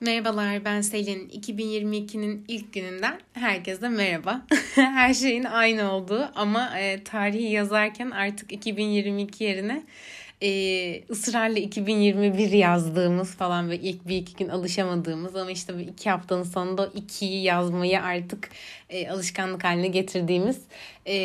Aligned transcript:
Merhabalar 0.00 0.64
ben 0.64 0.80
Selin. 0.80 1.28
2022'nin 1.28 2.44
ilk 2.48 2.72
gününden 2.72 3.20
herkese 3.32 3.88
merhaba. 3.88 4.42
Her 4.74 5.14
şeyin 5.14 5.44
aynı 5.44 5.92
olduğu 5.92 6.30
ama 6.34 6.78
e, 6.78 7.04
tarihi 7.04 7.52
yazarken 7.52 8.10
artık 8.10 8.52
2022 8.52 9.44
yerine 9.44 9.82
e, 10.42 10.50
ısrarla 11.10 11.58
2021 11.58 12.52
yazdığımız 12.52 13.34
falan 13.34 13.70
ve 13.70 13.78
ilk 13.78 14.08
bir 14.08 14.16
iki 14.16 14.36
gün 14.36 14.48
alışamadığımız 14.48 15.36
ama 15.36 15.50
işte 15.50 15.74
bu 15.74 15.80
iki 15.80 16.10
haftanın 16.10 16.42
sonunda 16.42 16.86
ikiyi 16.86 17.42
yazmayı 17.42 18.02
artık 18.02 18.50
e, 18.90 19.10
alışkanlık 19.10 19.64
haline 19.64 19.88
getirdiğimiz 19.88 20.60
e, 21.06 21.16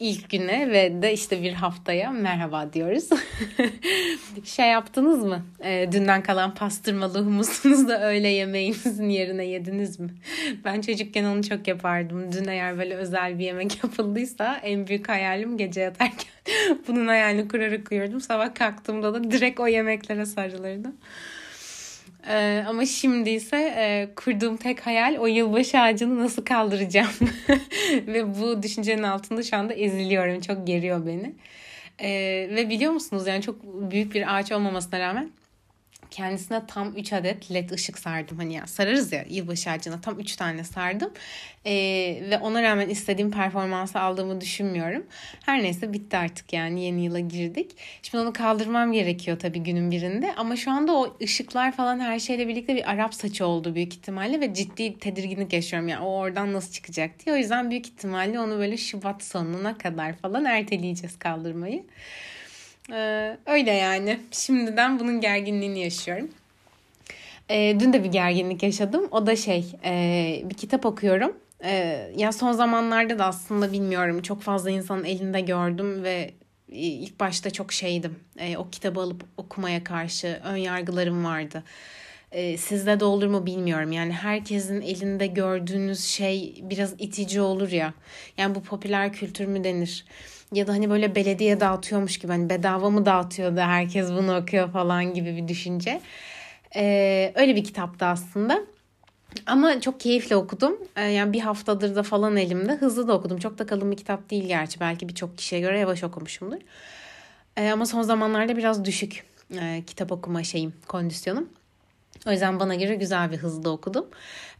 ilk 0.00 0.30
güne 0.30 0.70
ve 0.70 1.02
de 1.02 1.12
işte 1.12 1.42
bir 1.42 1.52
haftaya 1.52 2.10
merhaba 2.10 2.72
diyoruz. 2.72 3.08
şey 4.44 4.68
yaptınız 4.68 5.24
mı? 5.24 5.46
E, 5.64 5.88
dünden 5.92 6.22
kalan 6.22 6.54
pastırmalı 6.54 7.24
humusunuzu 7.24 7.88
da 7.88 8.02
öğle 8.02 8.28
yemeğinizin 8.28 9.08
yerine 9.08 9.44
yediniz 9.44 10.00
mi? 10.00 10.10
Ben 10.64 10.80
çocukken 10.80 11.24
onu 11.24 11.42
çok 11.42 11.68
yapardım. 11.68 12.32
Dün 12.32 12.48
eğer 12.48 12.78
böyle 12.78 12.94
özel 12.94 13.38
bir 13.38 13.44
yemek 13.44 13.84
yapıldıysa 13.84 14.56
en 14.62 14.86
büyük 14.86 15.08
hayalim 15.08 15.56
gece 15.56 15.80
yatarken 15.80 16.30
bunun 16.88 17.06
hayalini 17.06 17.48
kurarak 17.48 17.92
uyurdum. 17.92 18.20
Sabah 18.20 18.54
kalktığımda 18.54 19.14
da 19.14 19.30
direkt 19.30 19.60
o 19.60 19.66
yemeklere 19.66 20.26
sarılırdım. 20.26 20.96
Ee, 22.28 22.64
ama 22.68 22.86
şimdi 22.86 23.30
ise 23.30 23.56
e, 23.56 24.08
kurduğum 24.16 24.56
tek 24.56 24.86
hayal 24.86 25.16
o 25.16 25.26
yılbaşı 25.26 25.78
ağacını 25.78 26.18
nasıl 26.18 26.44
kaldıracağım. 26.44 27.10
ve 28.06 28.40
bu 28.40 28.62
düşüncenin 28.62 29.02
altında 29.02 29.42
şu 29.42 29.56
anda 29.56 29.74
eziliyorum. 29.74 30.40
Çok 30.40 30.66
geriyor 30.66 31.06
beni. 31.06 31.34
Ee, 31.98 32.48
ve 32.50 32.70
biliyor 32.70 32.92
musunuz 32.92 33.26
yani 33.26 33.42
çok 33.42 33.56
büyük 33.90 34.14
bir 34.14 34.36
ağaç 34.36 34.52
olmamasına 34.52 35.00
rağmen 35.00 35.30
kendisine 36.10 36.62
tam 36.66 36.96
3 36.96 37.12
adet 37.12 37.52
led 37.52 37.70
ışık 37.70 37.98
sardım. 37.98 38.38
Hani 38.38 38.54
ya 38.54 38.66
sararız 38.66 39.12
ya 39.12 39.24
yılbaşı 39.28 39.70
ağacına 39.70 40.00
tam 40.00 40.18
3 40.18 40.36
tane 40.36 40.64
sardım. 40.64 41.10
Ee, 41.66 42.22
ve 42.30 42.38
ona 42.38 42.62
rağmen 42.62 42.88
istediğim 42.88 43.30
performansı 43.30 44.00
aldığımı 44.00 44.40
düşünmüyorum. 44.40 45.06
Her 45.46 45.62
neyse 45.62 45.92
bitti 45.92 46.16
artık 46.16 46.52
yani 46.52 46.84
yeni 46.84 47.04
yıla 47.04 47.20
girdik. 47.20 47.70
Şimdi 48.02 48.24
onu 48.24 48.32
kaldırmam 48.32 48.92
gerekiyor 48.92 49.38
tabii 49.38 49.58
günün 49.58 49.90
birinde. 49.90 50.34
Ama 50.36 50.56
şu 50.56 50.70
anda 50.70 50.92
o 50.92 51.16
ışıklar 51.22 51.72
falan 51.72 52.00
her 52.00 52.18
şeyle 52.18 52.48
birlikte 52.48 52.76
bir 52.76 52.90
Arap 52.90 53.14
saçı 53.14 53.46
oldu 53.46 53.74
büyük 53.74 53.94
ihtimalle. 53.94 54.40
Ve 54.40 54.54
ciddi 54.54 54.98
tedirginlik 54.98 55.52
yaşıyorum 55.52 55.88
yani 55.88 56.04
o 56.04 56.08
oradan 56.18 56.52
nasıl 56.52 56.72
çıkacak 56.72 57.10
diye. 57.26 57.34
O 57.34 57.38
yüzden 57.38 57.70
büyük 57.70 57.86
ihtimalle 57.86 58.40
onu 58.40 58.58
böyle 58.58 58.76
Şubat 58.76 59.22
sonuna 59.22 59.78
kadar 59.78 60.16
falan 60.16 60.44
erteleyeceğiz 60.44 61.18
kaldırmayı. 61.18 61.84
Ee, 62.92 63.36
öyle 63.46 63.70
yani. 63.70 64.20
Şimdiden 64.30 65.00
bunun 65.00 65.20
gerginliğini 65.20 65.80
yaşıyorum. 65.80 66.30
Ee, 67.50 67.76
dün 67.80 67.92
de 67.92 68.04
bir 68.04 68.12
gerginlik 68.12 68.62
yaşadım. 68.62 69.08
O 69.10 69.26
da 69.26 69.36
şey 69.36 69.66
e, 69.84 70.42
bir 70.44 70.54
kitap 70.54 70.86
okuyorum. 70.86 71.36
Ee, 71.64 72.12
ya 72.16 72.32
son 72.32 72.52
zamanlarda 72.52 73.18
da 73.18 73.24
aslında 73.24 73.72
bilmiyorum 73.72 74.22
çok 74.22 74.42
fazla 74.42 74.70
insanın 74.70 75.04
elinde 75.04 75.40
gördüm 75.40 76.04
ve 76.04 76.30
ilk 76.68 77.20
başta 77.20 77.50
çok 77.50 77.72
şeydim. 77.72 78.18
E, 78.38 78.56
o 78.56 78.70
kitabı 78.70 79.00
alıp 79.00 79.24
okumaya 79.36 79.84
karşı 79.84 80.40
ön 80.44 80.56
yargılarım 80.56 81.24
vardı. 81.24 81.64
E, 82.32 82.56
sizde 82.56 83.00
de 83.00 83.04
olur 83.04 83.26
mu 83.26 83.46
bilmiyorum. 83.46 83.92
Yani 83.92 84.12
herkesin 84.12 84.80
elinde 84.80 85.26
gördüğünüz 85.26 86.04
şey 86.04 86.60
biraz 86.62 86.92
itici 86.98 87.40
olur 87.40 87.70
ya. 87.70 87.94
Yani 88.36 88.54
bu 88.54 88.62
popüler 88.62 89.12
kültür 89.12 89.46
mü 89.46 89.64
denir? 89.64 90.04
Ya 90.52 90.66
da 90.66 90.72
hani 90.72 90.90
böyle 90.90 91.14
belediye 91.14 91.60
dağıtıyormuş 91.60 92.18
gibi 92.18 92.32
hani 92.32 92.50
bedava 92.50 92.90
mı 92.90 93.06
dağıtıyor 93.06 93.56
da 93.56 93.66
herkes 93.66 94.10
bunu 94.10 94.36
okuyor 94.36 94.72
falan 94.72 95.14
gibi 95.14 95.36
bir 95.36 95.48
düşünce. 95.48 96.00
Ee, 96.76 97.32
öyle 97.34 97.56
bir 97.56 97.64
kitaptı 97.64 98.04
aslında. 98.04 98.60
Ama 99.46 99.80
çok 99.80 100.00
keyifle 100.00 100.36
okudum. 100.36 100.78
Ee, 100.96 101.02
yani 101.02 101.32
bir 101.32 101.40
haftadır 101.40 101.96
da 101.96 102.02
falan 102.02 102.36
elimde. 102.36 102.72
Hızlı 102.72 103.08
da 103.08 103.12
okudum. 103.14 103.38
Çok 103.38 103.58
da 103.58 103.66
kalın 103.66 103.90
bir 103.90 103.96
kitap 103.96 104.30
değil 104.30 104.44
gerçi. 104.44 104.80
Belki 104.80 105.08
birçok 105.08 105.38
kişiye 105.38 105.60
göre 105.60 105.78
yavaş 105.78 106.04
okumuşumdur. 106.04 106.58
Ee, 107.56 107.70
ama 107.70 107.86
son 107.86 108.02
zamanlarda 108.02 108.56
biraz 108.56 108.84
düşük 108.84 109.24
e, 109.60 109.82
kitap 109.86 110.12
okuma 110.12 110.42
şeyim, 110.44 110.72
kondisyonum. 110.88 111.48
O 112.26 112.30
yüzden 112.30 112.60
bana 112.60 112.74
göre 112.74 112.94
güzel 112.94 113.32
bir 113.32 113.36
hızda 113.36 113.70
okudum. 113.70 114.06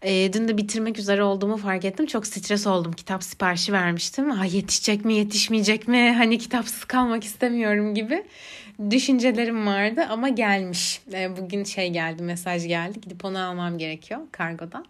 E, 0.02 0.32
dün 0.32 0.48
de 0.48 0.56
bitirmek 0.56 0.98
üzere 0.98 1.22
olduğumu 1.22 1.56
fark 1.56 1.84
ettim. 1.84 2.06
Çok 2.06 2.26
stres 2.26 2.66
oldum. 2.66 2.92
Kitap 2.92 3.24
siparişi 3.24 3.72
vermiştim. 3.72 4.30
Ha, 4.30 4.44
yetişecek 4.44 5.04
mi 5.04 5.14
yetişmeyecek 5.14 5.88
mi? 5.88 6.14
Hani 6.16 6.38
kitapsız 6.38 6.84
kalmak 6.84 7.24
istemiyorum 7.24 7.94
gibi 7.94 8.24
düşüncelerim 8.90 9.66
vardı 9.66 10.06
ama 10.10 10.28
gelmiş. 10.28 11.02
E, 11.12 11.36
bugün 11.36 11.64
şey 11.64 11.90
geldi 11.90 12.22
mesaj 12.22 12.66
geldi. 12.66 13.00
Gidip 13.00 13.24
onu 13.24 13.38
almam 13.38 13.78
gerekiyor 13.78 14.20
kargodan. 14.32 14.84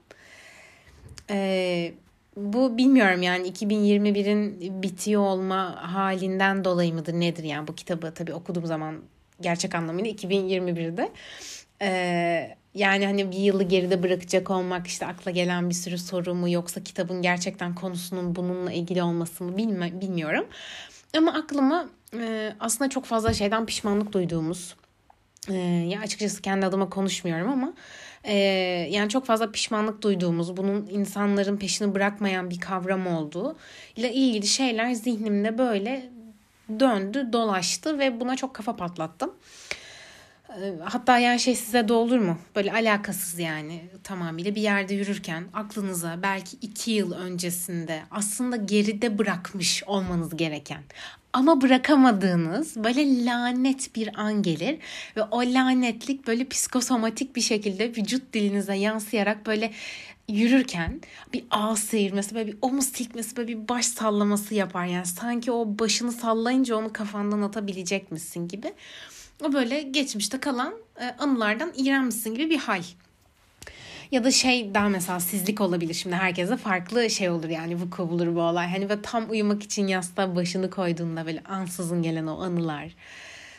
E, 1.31 1.93
bu 2.37 2.79
bilmiyorum 2.79 3.23
yani 3.23 3.49
2021'in 3.49 4.83
bitiyor 4.83 5.23
olma 5.23 5.93
halinden 5.95 6.65
dolayı 6.65 6.95
mıdır 6.95 7.13
nedir 7.13 7.45
yani 7.45 7.69
bu 7.69 7.75
kitabı 7.75 8.15
tabii 8.15 8.35
okuduğum 8.35 8.67
zaman 8.67 8.97
gerçek 9.41 9.75
anlamıyla 9.75 10.11
2021'de. 10.11 11.11
Ee, 11.83 12.57
yani 12.75 13.07
hani 13.07 13.31
bir 13.31 13.37
yılı 13.37 13.63
geride 13.63 14.03
bırakacak 14.03 14.51
olmak 14.51 14.87
işte 14.87 15.07
akla 15.07 15.31
gelen 15.31 15.71
bir 15.71 15.75
sürü 15.75 15.99
soru 15.99 16.35
mu 16.35 16.51
yoksa 16.51 16.83
kitabın 16.83 17.23
gerçekten 17.23 17.75
konusunun 17.75 18.37
bununla 18.37 18.73
ilgili 18.73 19.03
olmasını 19.03 19.57
bilme, 19.57 20.01
bilmiyorum. 20.01 20.47
Ama 21.17 21.33
aklıma 21.33 21.89
e, 22.19 22.53
aslında 22.61 22.91
çok 22.91 23.05
fazla 23.05 23.33
şeyden 23.35 23.67
pişmanlık 23.67 24.13
duyduğumuz 24.13 24.75
e, 25.49 25.55
ya 25.89 26.01
açıkçası 26.01 26.43
kendi 26.43 26.67
adıma 26.67 26.91
konuşmuyorum 26.91 27.51
ama 27.53 27.73
e, 28.25 28.35
yani 28.91 29.09
çok 29.09 29.27
fazla 29.27 29.53
pişmanlık 29.53 30.03
duyduğumuz 30.03 30.57
bunun 30.57 30.87
insanların 30.87 31.57
peşini 31.57 31.95
bırakmayan 31.95 32.51
bir 32.51 32.61
kavram 32.61 33.07
olduğu 33.07 33.57
ile 33.97 34.13
ilgili 34.13 34.47
şeyler 34.47 34.93
zihnimde 34.93 35.59
böyle 35.59 36.11
döndü 36.81 37.29
dolaştı 37.33 37.99
ve 37.99 38.21
buna 38.21 38.37
çok 38.37 38.55
kafa 38.55 38.77
patlattım. 38.77 39.35
Ee, 40.59 40.75
hatta 40.85 41.19
yani 41.19 41.41
şey 41.41 41.57
size 41.57 41.89
de 41.89 41.93
olur 41.93 42.19
mu? 42.19 42.39
Böyle 42.57 42.73
alakasız 42.73 43.39
yani 43.39 43.81
tamamıyla 44.05 44.55
bir 44.55 44.63
yerde 44.63 44.95
yürürken 44.95 45.45
aklınıza 45.55 46.19
belki 46.23 46.57
iki 46.63 46.91
yıl 46.91 47.13
öncesinde 47.13 48.03
aslında 48.11 48.57
geride 48.57 49.19
bırakmış 49.19 49.85
olmanız 49.87 50.37
gereken 50.37 50.83
ama 51.33 51.61
bırakamadığınız 51.61 52.77
böyle 52.77 53.25
lanet 53.25 53.97
bir 53.97 54.21
an 54.21 54.43
gelir 54.43 54.79
ve 55.17 55.23
o 55.23 55.41
lanetlik 55.41 56.27
böyle 56.27 56.49
psikosomatik 56.49 57.37
bir 57.37 57.41
şekilde 57.41 57.89
vücut 57.89 58.33
dilinize 58.33 58.75
yansıyarak 58.75 59.47
böyle 59.47 59.73
yürürken 60.29 61.01
bir 61.33 61.45
ağ 61.51 61.77
sıyırması, 61.77 62.35
böyle 62.35 62.53
bir 62.53 62.59
omuz 62.63 62.85
silkmesi, 62.89 63.37
böyle 63.37 63.49
bir 63.49 63.69
baş 63.69 63.87
sallaması 63.87 64.55
yapar. 64.55 64.87
Yani 64.87 65.07
sanki 65.07 65.53
o 65.53 65.79
başını 65.79 66.13
sallayınca 66.13 66.77
onu 66.77 66.93
kafandan 66.93 67.43
atabilecek 67.43 68.13
misin 68.13 68.49
gibi. 68.49 68.75
O 69.43 69.53
böyle 69.53 69.83
geçmişte 69.83 70.41
kalan 70.41 70.75
e, 71.01 71.05
anılardan 71.19 71.73
iğrenmişsin 71.77 72.35
gibi 72.35 72.51
bir 72.51 72.59
hal. 72.59 72.83
Ya 74.11 74.25
da 74.25 74.31
şey 74.31 74.75
daha 74.75 74.89
mesela 74.89 75.21
sizlik 75.21 75.61
olabilir. 75.61 75.95
Şimdi 75.95 76.17
herkese 76.17 76.57
farklı 76.57 77.11
şey 77.11 77.31
olur 77.31 77.49
yani 77.49 77.81
vuku 77.81 78.11
bulur 78.11 78.35
bu 78.35 78.41
olay. 78.41 78.69
Hani 78.69 78.89
ve 78.89 79.03
tam 79.03 79.31
uyumak 79.31 79.63
için 79.63 79.87
yastığa 79.87 80.37
başını 80.37 80.71
koyduğunda 80.71 81.27
böyle 81.27 81.41
ansızın 81.41 82.03
gelen 82.03 82.27
o 82.27 82.43
anılar. 82.43 82.95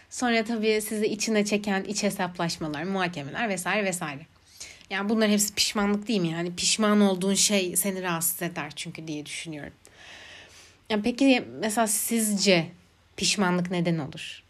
Sonra 0.10 0.44
tabii 0.44 0.82
sizi 0.82 1.06
içine 1.06 1.46
çeken 1.46 1.84
iç 1.84 2.04
hesaplaşmalar, 2.04 2.84
muhakemeler 2.84 3.50
vesaire 3.50 3.86
vesaire. 3.86 4.26
Yani 4.90 5.10
bunlar 5.10 5.30
hepsi 5.30 5.54
pişmanlık 5.56 6.08
değil 6.08 6.22
mi? 6.22 6.28
Yani 6.28 6.56
pişman 6.56 7.02
olduğun 7.02 7.34
şey 7.34 7.76
seni 7.76 8.02
rahatsız 8.02 8.42
eder 8.42 8.72
çünkü 8.76 9.08
diye 9.08 9.26
düşünüyorum. 9.26 9.74
Yani 10.90 11.04
peki 11.04 11.44
mesela 11.60 11.88
sizce 11.88 12.68
pişmanlık 13.18 13.72
neden 13.72 13.98
olur? 13.98 14.44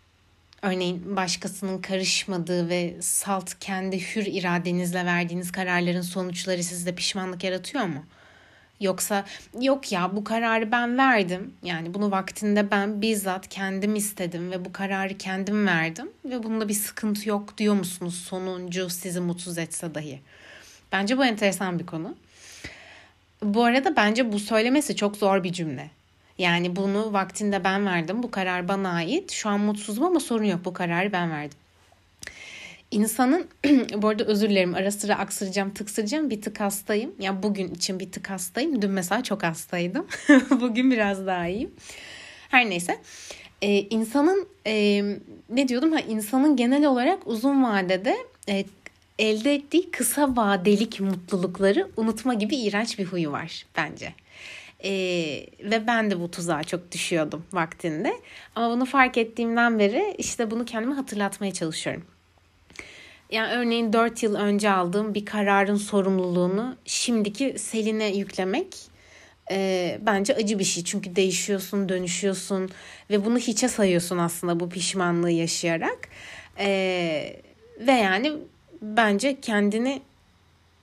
Örneğin 0.62 1.16
başkasının 1.16 1.82
karışmadığı 1.82 2.70
ve 2.70 2.96
salt 3.02 3.54
kendi 3.60 4.16
hür 4.16 4.26
iradenizle 4.26 5.06
verdiğiniz 5.06 5.52
kararların 5.52 6.02
sonuçları 6.02 6.64
sizde 6.64 6.96
pişmanlık 6.96 7.44
yaratıyor 7.44 7.86
mu? 7.86 8.04
Yoksa 8.80 9.26
yok 9.62 9.92
ya 9.92 10.16
bu 10.16 10.24
kararı 10.24 10.72
ben 10.72 10.98
verdim. 10.98 11.54
Yani 11.64 11.94
bunu 11.94 12.12
vaktinde 12.12 12.72
ben 12.72 13.02
bizzat 13.02 13.48
kendim 13.48 13.96
istedim 13.96 14.52
ve 14.52 14.66
bu 14.66 14.74
kararı 14.74 15.18
kendim 15.18 15.68
verdim 15.68 16.10
ve 16.26 16.44
bunda 16.44 16.70
bir 16.70 16.74
sıkıntı 16.74 17.30
yok 17.30 17.58
diyor 17.58 17.74
musunuz 17.74 18.16
sonuncu 18.16 18.90
sizi 18.90 19.20
mutsuz 19.20 19.58
etse 19.58 19.96
dahi? 19.96 20.22
Bence 20.92 21.18
bu 21.18 21.26
enteresan 21.26 21.80
bir 21.80 21.86
konu. 21.86 22.16
Bu 23.44 23.64
arada 23.64 23.96
bence 23.96 24.32
bu 24.32 24.40
söylemesi 24.40 24.96
çok 24.96 25.18
zor 25.18 25.44
bir 25.44 25.54
cümle. 25.54 25.90
Yani 26.42 26.76
bunu 26.76 27.14
vaktinde 27.14 27.64
ben 27.64 27.86
verdim. 27.86 28.24
Bu 28.24 28.32
karar 28.32 28.68
bana 28.68 28.92
ait. 28.92 29.32
Şu 29.32 29.50
an 29.50 29.60
mutsuzum 29.60 30.04
ama 30.04 30.20
sorun 30.20 30.44
yok. 30.44 30.66
Bu 30.66 30.74
kararı 30.74 31.12
ben 31.12 31.32
verdim. 31.32 31.58
İnsanın 32.92 33.48
bu 33.98 34.08
arada 34.08 34.24
özür 34.24 34.50
dilerim 34.50 34.76
ara 34.76 34.92
sıra 34.92 35.18
aksıracağım 35.18 35.74
tıksıracağım 35.74 36.30
bir 36.30 36.42
tık 36.42 36.60
hastayım. 36.60 37.10
Ya 37.10 37.26
yani 37.26 37.44
bugün 37.44 37.74
için 37.74 38.00
bir 38.00 38.12
tık 38.12 38.30
hastayım. 38.30 38.82
Dün 38.82 38.92
mesela 38.92 39.24
çok 39.24 39.44
hastaydım. 39.44 40.08
bugün 40.50 40.92
biraz 40.92 41.26
daha 41.26 41.48
iyiyim. 41.48 41.72
Her 42.50 42.70
neyse. 42.70 42.98
Ee, 43.62 43.80
insanın 43.82 44.48
e, 44.68 45.04
ne 45.50 45.68
diyordum 45.68 45.92
ha 45.92 46.00
insanın 46.00 46.56
genel 46.56 46.86
olarak 46.86 47.28
uzun 47.28 47.64
vadede 47.64 48.18
e, 48.50 48.66
elde 49.20 49.56
ettiği 49.56 49.92
kısa 49.92 50.36
vadelik 50.36 51.00
mutlulukları 51.00 51.92
unutma 51.98 52.34
gibi 52.34 52.56
iğrenç 52.56 53.00
bir 53.00 53.06
huyu 53.06 53.32
var 53.32 53.66
bence. 53.78 54.14
Ee, 54.84 55.46
ve 55.64 55.88
ben 55.88 56.12
de 56.12 56.20
bu 56.20 56.32
tuzağa 56.32 56.64
çok 56.64 56.92
düşüyordum 56.92 57.46
vaktinde. 57.54 58.14
Ama 58.56 58.76
bunu 58.76 58.86
fark 58.86 59.18
ettiğimden 59.18 59.80
beri 59.80 60.16
işte 60.18 60.52
bunu 60.52 60.66
kendime 60.66 60.96
hatırlatmaya 60.96 61.54
çalışıyorum. 61.54 62.04
Yani 63.32 63.54
örneğin 63.54 63.94
4 63.94 64.24
yıl 64.24 64.36
önce 64.36 64.72
aldığım 64.72 65.14
bir 65.14 65.26
kararın 65.26 65.76
sorumluluğunu 65.76 66.76
şimdiki 66.86 67.60
Selin'e 67.60 68.08
yüklemek 68.16 68.68
e, 69.52 70.00
bence 70.02 70.36
acı 70.36 70.60
bir 70.60 70.64
şey. 70.64 70.84
Çünkü 70.84 71.16
değişiyorsun, 71.16 71.90
dönüşüyorsun 71.90 72.70
ve 73.10 73.26
bunu 73.26 73.38
hiçe 73.38 73.68
sayıyorsun 73.68 74.18
aslında 74.18 74.60
bu 74.60 74.70
pişmanlığı 74.70 75.32
yaşayarak. 75.32 76.00
E, 76.60 76.68
ve 77.80 77.92
yani 77.92 78.34
bence 78.82 79.42
kendini 79.42 80.02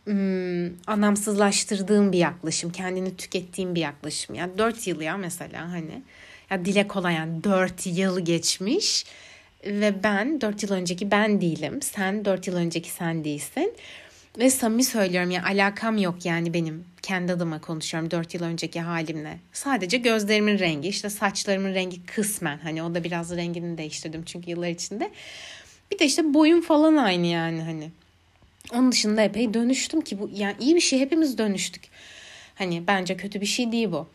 hmm, 0.09 0.67
anlamsızlaştırdığım 0.87 2.13
bir 2.13 2.19
yaklaşım. 2.19 2.73
Kendini 2.73 3.17
tükettiğim 3.17 3.75
bir 3.75 3.81
yaklaşım. 3.81 4.35
Yani 4.35 4.59
4 4.59 4.87
yıl 4.87 5.01
ya 5.01 5.17
mesela 5.17 5.73
hani. 5.73 6.03
Ya 6.51 6.65
dile 6.65 6.89
kolay 6.89 7.15
yani 7.15 7.45
4 7.45 7.87
yıl 7.87 8.21
geçmiş 8.21 9.07
ve 9.65 10.03
ben 10.03 10.41
4 10.41 10.63
yıl 10.63 10.73
önceki 10.73 11.11
ben 11.11 11.41
değilim. 11.41 11.83
Sen 11.83 12.25
4 12.25 12.47
yıl 12.47 12.57
önceki 12.57 12.91
sen 12.91 13.25
değilsin. 13.25 13.75
Ve 14.39 14.51
samimi 14.51 14.85
söylüyorum 14.85 15.31
ya 15.31 15.45
alakam 15.45 15.99
yok 15.99 16.25
yani 16.25 16.55
benim 16.55 16.85
kendi 17.03 17.33
adıma 17.33 17.61
konuşuyorum 17.61 18.11
4 18.11 18.35
yıl 18.35 18.43
önceki 18.43 18.81
halimle. 18.81 19.39
Sadece 19.53 19.97
gözlerimin 19.97 20.59
rengi 20.59 20.89
işte 20.89 21.11
saçlarımın 21.11 21.75
rengi 21.75 22.07
kısmen 22.07 22.59
hani 22.59 22.83
o 22.83 22.95
da 22.95 23.05
biraz 23.05 23.37
rengini 23.37 23.79
değiştirdim 23.79 24.23
çünkü 24.25 24.51
yıllar 24.51 24.69
içinde. 24.69 25.11
Bir 25.91 25.99
de 25.99 26.05
işte 26.05 26.35
boyum 26.35 26.61
falan 26.61 26.97
aynı 26.97 27.27
yani 27.27 27.63
hani. 27.63 27.91
Onun 28.75 28.93
dışında 28.93 29.23
epey 29.23 29.55
dönüştüm 29.55 30.01
ki 30.01 30.19
bu 30.19 30.31
yani 30.35 30.57
iyi 30.61 30.75
bir 30.75 30.81
şey 30.81 31.01
hepimiz 31.01 31.39
dönüştük. 31.39 31.83
Hani 32.55 32.83
bence 32.87 33.17
kötü 33.17 33.41
bir 33.41 33.47
şey 33.47 33.73
değil 33.73 33.93
bu. 33.93 34.07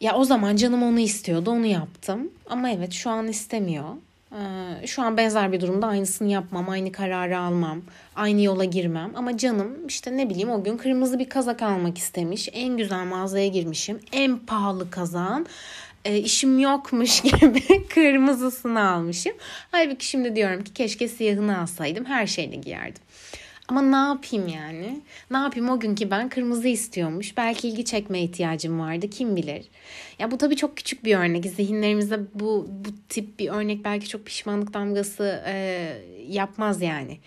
Ya 0.00 0.14
o 0.16 0.24
zaman 0.24 0.56
canım 0.56 0.82
onu 0.82 1.00
istiyordu 1.00 1.50
onu 1.50 1.66
yaptım. 1.66 2.30
Ama 2.46 2.70
evet 2.70 2.92
şu 2.92 3.10
an 3.10 3.28
istemiyor. 3.28 3.84
Ee, 4.32 4.86
şu 4.86 5.02
an 5.02 5.16
benzer 5.16 5.52
bir 5.52 5.60
durumda 5.60 5.86
aynısını 5.86 6.30
yapmam, 6.30 6.68
aynı 6.68 6.92
kararı 6.92 7.38
almam, 7.38 7.82
aynı 8.16 8.42
yola 8.42 8.64
girmem. 8.64 9.12
Ama 9.14 9.36
canım 9.36 9.86
işte 9.86 10.16
ne 10.16 10.30
bileyim 10.30 10.50
o 10.50 10.64
gün 10.64 10.76
kırmızı 10.76 11.18
bir 11.18 11.28
kazak 11.28 11.62
almak 11.62 11.98
istemiş. 11.98 12.48
En 12.52 12.76
güzel 12.76 13.04
mağazaya 13.04 13.48
girmişim. 13.48 14.00
En 14.12 14.38
pahalı 14.38 14.90
kazağın 14.90 15.46
e, 16.04 16.18
işim 16.18 16.58
yokmuş 16.58 17.22
gibi 17.40 17.88
kırmızısını 17.88 18.90
almışım. 18.90 19.32
Halbuki 19.70 20.06
şimdi 20.06 20.36
diyorum 20.36 20.64
ki 20.64 20.72
keşke 20.72 21.08
siyahını 21.08 21.60
alsaydım 21.60 22.04
her 22.04 22.26
şeyle 22.26 22.56
giyerdim. 22.56 23.02
Ama 23.68 23.82
ne 23.82 23.96
yapayım 23.96 24.48
yani? 24.48 25.00
Ne 25.30 25.36
yapayım 25.36 25.68
o 25.68 25.80
günkü 25.80 26.10
ben 26.10 26.28
kırmızı 26.28 26.68
istiyormuş. 26.68 27.36
Belki 27.36 27.68
ilgi 27.68 27.84
çekme 27.84 28.22
ihtiyacım 28.22 28.80
vardı 28.80 29.10
kim 29.10 29.36
bilir. 29.36 29.64
Ya 30.18 30.30
bu 30.30 30.38
tabii 30.38 30.56
çok 30.56 30.76
küçük 30.76 31.04
bir 31.04 31.16
örnek. 31.16 31.46
Zihinlerimizde 31.46 32.20
bu 32.34 32.68
bu 32.70 32.88
tip 33.08 33.38
bir 33.38 33.48
örnek 33.48 33.84
belki 33.84 34.08
çok 34.08 34.26
pişmanlık 34.26 34.74
damgası 34.74 35.42
e, 35.46 35.86
yapmaz 36.28 36.82
yani. 36.82 37.18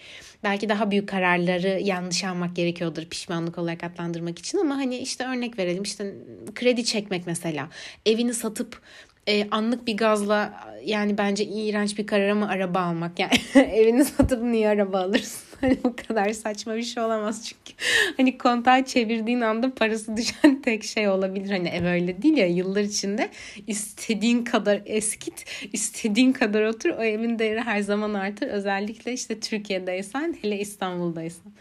Belki 0.43 0.69
daha 0.69 0.91
büyük 0.91 1.09
kararları 1.09 1.79
yanlış 1.81 2.23
almak 2.23 2.55
gerekiyordur 2.55 3.05
pişmanlık 3.05 3.57
olarak 3.57 3.83
adlandırmak 3.83 4.39
için 4.39 4.57
ama 4.57 4.75
hani 4.75 4.97
işte 4.97 5.25
örnek 5.25 5.59
verelim 5.59 5.83
işte 5.83 6.15
kredi 6.55 6.85
çekmek 6.85 7.27
mesela. 7.27 7.69
Evini 8.05 8.33
satıp 8.33 8.81
e, 9.27 9.49
anlık 9.49 9.87
bir 9.87 9.97
gazla 9.97 10.53
yani 10.85 11.17
bence 11.17 11.45
iğrenç 11.45 11.97
bir 11.97 12.07
karar 12.07 12.29
ama 12.29 12.47
araba 12.47 12.79
almak 12.79 13.19
yani 13.19 13.33
evini 13.55 14.05
satıp 14.05 14.43
niye 14.43 14.69
araba 14.69 14.99
alırsın 14.99 15.44
hani 15.61 15.77
bu 15.83 15.95
kadar 16.07 16.29
saçma 16.29 16.75
bir 16.75 16.83
şey 16.83 17.03
olamaz 17.03 17.47
çünkü. 17.47 17.83
Hani 18.17 18.37
kontağı 18.37 18.85
çevirdiğin 18.85 19.41
anda 19.41 19.73
parası 19.75 20.17
düşen 20.17 20.61
tek 20.63 20.83
şey 20.83 21.09
olabilir. 21.09 21.49
Hani 21.49 21.67
ev 21.67 21.85
öyle 21.85 22.21
değil 22.21 22.37
ya 22.37 22.47
yıllar 22.47 22.81
içinde 22.81 23.29
istediğin 23.67 24.43
kadar 24.43 24.81
eskit 24.85 25.45
istediğin 25.73 26.31
kadar 26.31 26.63
otur 26.63 26.89
o 26.89 27.03
evin 27.03 27.39
değeri 27.39 27.61
her 27.61 27.81
zaman 27.81 28.13
artar. 28.13 28.47
Özellikle 28.47 29.13
işte 29.13 29.39
Türkiye'deysen 29.39 30.35
hele 30.41 30.59
İstanbul'daysan. 30.59 31.53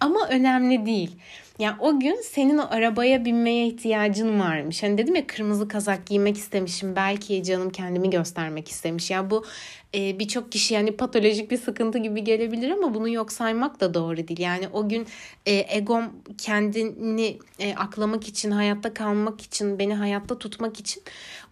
Ama 0.00 0.28
önemli 0.28 0.86
değil 0.86 1.10
yani 1.58 1.76
o 1.80 2.00
gün 2.00 2.20
senin 2.22 2.58
o 2.58 2.66
arabaya 2.70 3.24
binmeye 3.24 3.66
ihtiyacın 3.66 4.40
varmış. 4.40 4.82
Hani 4.82 4.98
dedim 4.98 5.14
ya 5.14 5.26
kırmızı 5.26 5.68
kazak 5.68 6.06
giymek 6.06 6.36
istemişim. 6.36 6.96
Belki 6.96 7.42
canım 7.42 7.70
kendimi 7.70 8.10
göstermek 8.10 8.68
istemiş. 8.68 9.10
Ya 9.10 9.30
bu 9.30 9.44
e, 9.94 10.18
birçok 10.18 10.52
kişi 10.52 10.74
yani 10.74 10.96
patolojik 10.96 11.50
bir 11.50 11.58
sıkıntı 11.58 11.98
gibi 11.98 12.24
gelebilir 12.24 12.70
ama 12.70 12.94
bunu 12.94 13.08
yok 13.08 13.32
saymak 13.32 13.80
da 13.80 13.94
doğru 13.94 14.28
değil. 14.28 14.40
Yani 14.40 14.68
o 14.72 14.88
gün 14.88 15.06
e, 15.46 15.66
egom 15.76 16.04
kendini 16.38 17.38
e, 17.58 17.74
aklamak 17.74 18.28
için, 18.28 18.50
hayatta 18.50 18.94
kalmak 18.94 19.40
için, 19.40 19.78
beni 19.78 19.94
hayatta 19.94 20.38
tutmak 20.38 20.80
için 20.80 21.02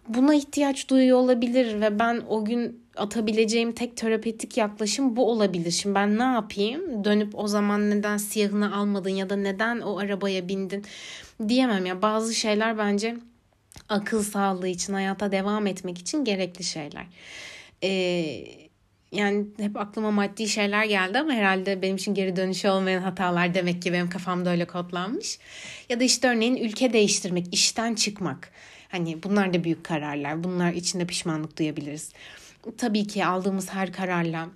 buna 0.07 0.35
ihtiyaç 0.35 0.89
duyuyor 0.89 1.17
olabilir 1.17 1.81
ve 1.81 1.99
ben 1.99 2.21
o 2.29 2.45
gün 2.45 2.85
atabileceğim 2.95 3.71
tek 3.71 3.97
terapötik 3.97 4.57
yaklaşım 4.57 5.15
bu 5.15 5.31
olabilir. 5.31 5.71
Şimdi 5.71 5.95
ben 5.95 6.17
ne 6.17 6.23
yapayım? 6.23 7.03
Dönüp 7.03 7.35
o 7.35 7.47
zaman 7.47 7.89
neden 7.89 8.17
siyahını 8.17 8.75
almadın 8.75 9.09
ya 9.09 9.29
da 9.29 9.35
neden 9.35 9.79
o 9.79 9.97
arabaya 9.97 10.47
bindin 10.47 10.85
diyemem 11.47 11.85
ya. 11.85 12.01
Bazı 12.01 12.35
şeyler 12.35 12.77
bence 12.77 13.17
akıl 13.89 14.23
sağlığı 14.23 14.67
için, 14.67 14.93
hayata 14.93 15.31
devam 15.31 15.67
etmek 15.67 15.97
için 15.97 16.25
gerekli 16.25 16.63
şeyler. 16.63 17.05
Ee, 17.83 18.45
yani 19.11 19.45
hep 19.57 19.77
aklıma 19.77 20.11
maddi 20.11 20.47
şeyler 20.47 20.85
geldi 20.85 21.19
ama 21.19 21.33
herhalde 21.33 21.81
benim 21.81 21.95
için 21.95 22.13
geri 22.13 22.35
dönüşü 22.35 22.69
olmayan 22.69 23.01
hatalar 23.01 23.53
demek 23.53 23.81
ki 23.81 23.93
benim 23.93 24.09
kafamda 24.09 24.49
öyle 24.49 24.65
kodlanmış. 24.65 25.39
Ya 25.89 25.99
da 25.99 26.03
işte 26.03 26.27
örneğin 26.27 26.55
ülke 26.55 26.93
değiştirmek, 26.93 27.53
işten 27.53 27.95
çıkmak. 27.95 28.51
Hani 28.89 29.23
bunlar 29.23 29.53
da 29.53 29.63
büyük 29.63 29.83
kararlar. 29.83 30.43
Bunlar 30.43 30.73
içinde 30.73 31.07
pişmanlık 31.07 31.59
duyabiliriz. 31.59 32.11
Tabii 32.77 33.07
ki 33.07 33.25
aldığımız 33.25 33.69
her 33.69 33.93
kararla 33.93 34.49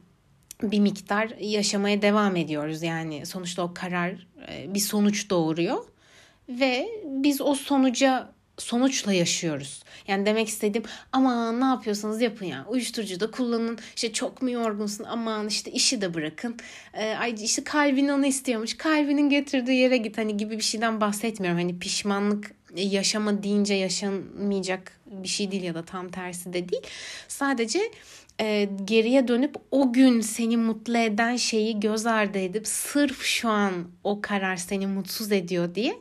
bir 0.63 0.79
miktar 0.79 1.29
yaşamaya 1.39 2.01
devam 2.01 2.35
ediyoruz. 2.35 2.83
Yani 2.83 3.25
sonuçta 3.25 3.61
o 3.61 3.73
karar 3.73 4.27
e, 4.49 4.73
bir 4.73 4.79
sonuç 4.79 5.29
doğuruyor 5.29 5.85
ve 6.49 6.89
biz 7.05 7.41
o 7.41 7.55
sonuca 7.55 8.33
sonuçla 8.57 9.13
yaşıyoruz. 9.13 9.83
Yani 10.07 10.25
demek 10.25 10.47
istediğim 10.47 10.85
ama 11.11 11.51
ne 11.51 11.65
yapıyorsanız 11.65 12.21
yapın 12.21 12.45
ya. 12.45 12.65
Uyuşturucu 12.69 13.19
da 13.19 13.31
kullanın. 13.31 13.79
İşte 13.95 14.13
çok 14.13 14.41
mu 14.41 14.49
yorgunsun? 14.49 15.03
Aman 15.03 15.47
işte 15.47 15.71
işi 15.71 16.01
de 16.01 16.13
bırakın. 16.13 16.57
Ee, 16.93 17.15
ay 17.15 17.35
işte 17.43 17.63
kalbin 17.63 18.07
onu 18.07 18.25
istiyormuş. 18.25 18.77
Kalbinin 18.77 19.29
getirdiği 19.29 19.79
yere 19.79 19.97
git. 19.97 20.17
Hani 20.17 20.37
gibi 20.37 20.57
bir 20.57 20.63
şeyden 20.63 21.01
bahsetmiyorum. 21.01 21.59
Hani 21.59 21.79
pişmanlık 21.79 22.51
yaşama 22.75 23.43
deyince 23.43 23.73
yaşanmayacak 23.73 24.99
bir 25.05 25.27
şey 25.27 25.51
değil 25.51 25.63
ya 25.63 25.75
da 25.75 25.85
tam 25.85 26.09
tersi 26.09 26.53
de 26.53 26.69
değil. 26.69 26.81
Sadece 27.27 27.79
e, 28.41 28.69
geriye 28.85 29.27
dönüp 29.27 29.55
o 29.71 29.93
gün 29.93 30.21
seni 30.21 30.57
mutlu 30.57 30.97
eden 30.97 31.35
şeyi 31.35 31.79
göz 31.79 32.05
ardı 32.05 32.39
edip 32.39 32.67
sırf 32.67 33.21
şu 33.21 33.49
an 33.49 33.73
o 34.03 34.21
karar 34.21 34.55
seni 34.55 34.87
mutsuz 34.87 35.31
ediyor 35.31 35.75
diye 35.75 35.95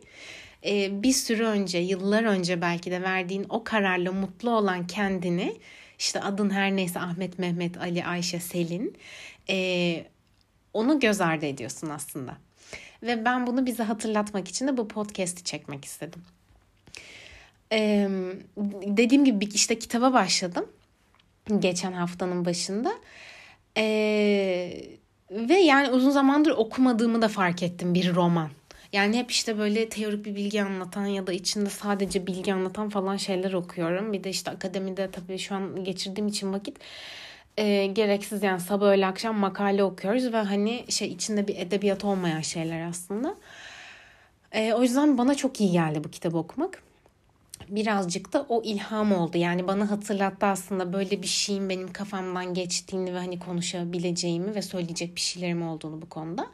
e, 0.67 1.03
bir 1.03 1.13
sürü 1.13 1.45
önce, 1.45 1.79
yıllar 1.79 2.25
önce 2.25 2.61
belki 2.61 2.91
de 2.91 3.03
verdiğin 3.03 3.47
o 3.49 3.65
kararla 3.65 4.13
mutlu 4.13 4.51
olan 4.51 4.87
kendini 4.87 5.57
işte 5.99 6.21
adın 6.21 6.51
her 6.51 6.77
neyse 6.77 7.01
Ahmet, 7.01 7.39
Mehmet, 7.39 7.79
Ali, 7.79 8.05
Ayşe, 8.05 8.41
Selin 8.41 8.97
e, 9.51 10.07
onu 10.73 11.01
göz 11.01 11.21
ardı 11.21 11.47
ediyorsun 11.47 11.89
aslında. 11.89 12.37
Ve 13.03 13.25
ben 13.25 13.47
bunu 13.47 13.67
bize 13.67 13.83
hatırlatmak 13.83 14.49
için 14.49 14.69
de 14.69 14.77
bu 14.77 14.89
podcast'i 14.89 15.45
çekmek 15.45 15.85
istedim. 15.85 16.23
Ee, 17.73 18.09
dediğim 18.87 19.25
gibi 19.25 19.45
işte 19.45 19.79
kitaba 19.79 20.13
başladım 20.13 20.67
geçen 21.59 21.93
haftanın 21.93 22.45
başında. 22.45 22.93
Ee, 23.77 24.83
ve 25.31 25.55
yani 25.55 25.91
uzun 25.91 26.11
zamandır 26.11 26.51
okumadığımı 26.51 27.23
da 27.23 27.29
fark 27.29 27.63
ettim 27.63 27.95
bir 27.95 28.15
roman. 28.15 28.51
Yani 28.93 29.19
hep 29.19 29.31
işte 29.31 29.59
böyle 29.59 29.89
teorik 29.89 30.25
bir 30.25 30.35
bilgi 30.35 30.63
anlatan 30.63 31.07
ya 31.07 31.27
da 31.27 31.33
içinde 31.33 31.71
sadece 31.71 32.27
bilgi 32.27 32.55
anlatan 32.55 32.89
falan 32.89 33.17
şeyler 33.17 33.53
okuyorum. 33.53 34.13
Bir 34.13 34.25
de 34.25 34.31
işte 34.31 34.51
akademide 34.51 35.11
tabii 35.11 35.39
şu 35.39 35.55
an 35.55 35.85
geçirdiğim 35.85 36.29
için 36.29 36.53
vakit 36.53 36.79
e, 37.57 37.87
gereksiz 37.87 38.43
yani 38.43 38.61
sabah 38.61 38.87
öğle 38.87 39.07
akşam 39.07 39.37
makale 39.37 39.85
okuyoruz 39.85 40.33
ve 40.33 40.37
hani 40.37 40.85
şey 40.89 41.09
içinde 41.09 41.49
bir 41.49 41.57
edebiyat 41.57 42.05
olmayan 42.05 42.41
şeyler 42.41 42.89
aslında. 42.89 43.35
E, 44.53 44.73
o 44.73 44.83
yüzden 44.83 45.19
bana 45.19 45.35
çok 45.35 45.61
iyi 45.61 45.73
geldi 45.73 46.05
bu 46.05 46.11
kitabı 46.11 46.39
okumak. 46.39 46.83
Birazcık 47.71 48.33
da 48.33 48.47
o 48.49 48.63
ilham 48.63 49.13
oldu. 49.13 49.39
Yani 49.39 49.69
bana 49.69 49.91
hatırlattı 49.91 50.47
aslında 50.47 50.93
böyle 50.93 51.23
bir 51.23 51.27
şeyin 51.27 51.69
benim 51.69 51.93
kafamdan 51.93 52.55
geçtiğini 52.55 53.15
ve 53.15 53.19
hani 53.19 53.39
konuşabileceğimi 53.39 54.55
ve 54.55 54.63
söyleyecek 54.63 55.17
bir 55.17 55.21
şeylerim 55.21 55.69
olduğunu 55.69 56.03
bu 56.03 56.09
konuda. 56.09 56.47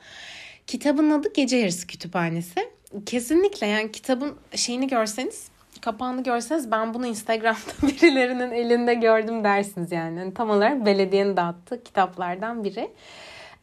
Kitabın 0.66 1.11
adı 1.11 1.33
Gece 1.33 1.56
Yarısı 1.56 1.87
Kütüphanesi. 1.87 2.71
Kesinlikle 3.06 3.66
yani 3.66 3.92
kitabın 3.92 4.35
şeyini 4.54 4.87
görseniz 4.87 5.49
kapağını 5.85 6.23
görseniz 6.23 6.71
ben 6.71 6.94
bunu 6.94 7.06
Instagram'da 7.06 7.87
birilerinin 7.88 8.50
elinde 8.50 8.94
gördüm 8.94 9.44
dersiniz 9.44 9.92
yani. 9.92 10.18
yani 10.18 10.35
tam 10.35 10.50
olarak 10.50 10.87
belediyenin 10.87 11.37
dağıttığı 11.37 11.83
kitaplardan 11.83 12.64
biri. 12.64 12.90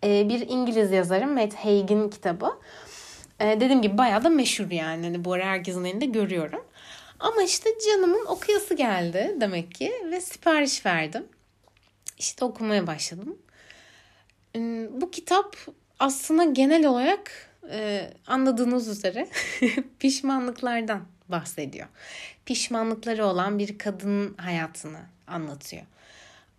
E, 0.03 0.29
bir 0.29 0.49
İngiliz 0.49 0.91
yazarı 0.91 1.27
Matt 1.27 1.53
Haig'in 1.53 2.09
kitabı. 2.09 2.51
E, 3.39 3.45
dediğim 3.45 3.81
gibi 3.81 3.97
bayağı 3.97 4.23
da 4.23 4.29
meşhur 4.29 4.71
yani. 4.71 5.05
Hani 5.05 5.25
bu 5.25 5.33
ara 5.33 5.45
herkesin 5.45 5.85
elinde 5.85 6.05
görüyorum. 6.05 6.61
Ama 7.21 7.43
işte 7.43 7.69
canımın 7.85 8.25
okuyası 8.25 8.73
geldi 8.73 9.35
demek 9.41 9.75
ki 9.75 9.93
ve 10.11 10.21
sipariş 10.21 10.85
verdim. 10.85 11.25
İşte 12.17 12.45
okumaya 12.45 12.87
başladım. 12.87 13.37
Hmm, 14.55 15.01
bu 15.01 15.11
kitap 15.11 15.57
aslında 15.99 16.43
genel 16.43 16.85
olarak 16.85 17.49
e, 17.71 18.09
anladığınız 18.27 18.87
üzere 18.87 19.27
pişmanlıklardan 19.99 21.01
bahsediyor. 21.27 21.87
Pişmanlıkları 22.45 23.25
olan 23.25 23.59
bir 23.59 23.77
kadının 23.77 24.37
hayatını 24.37 24.99
anlatıyor. 25.27 25.83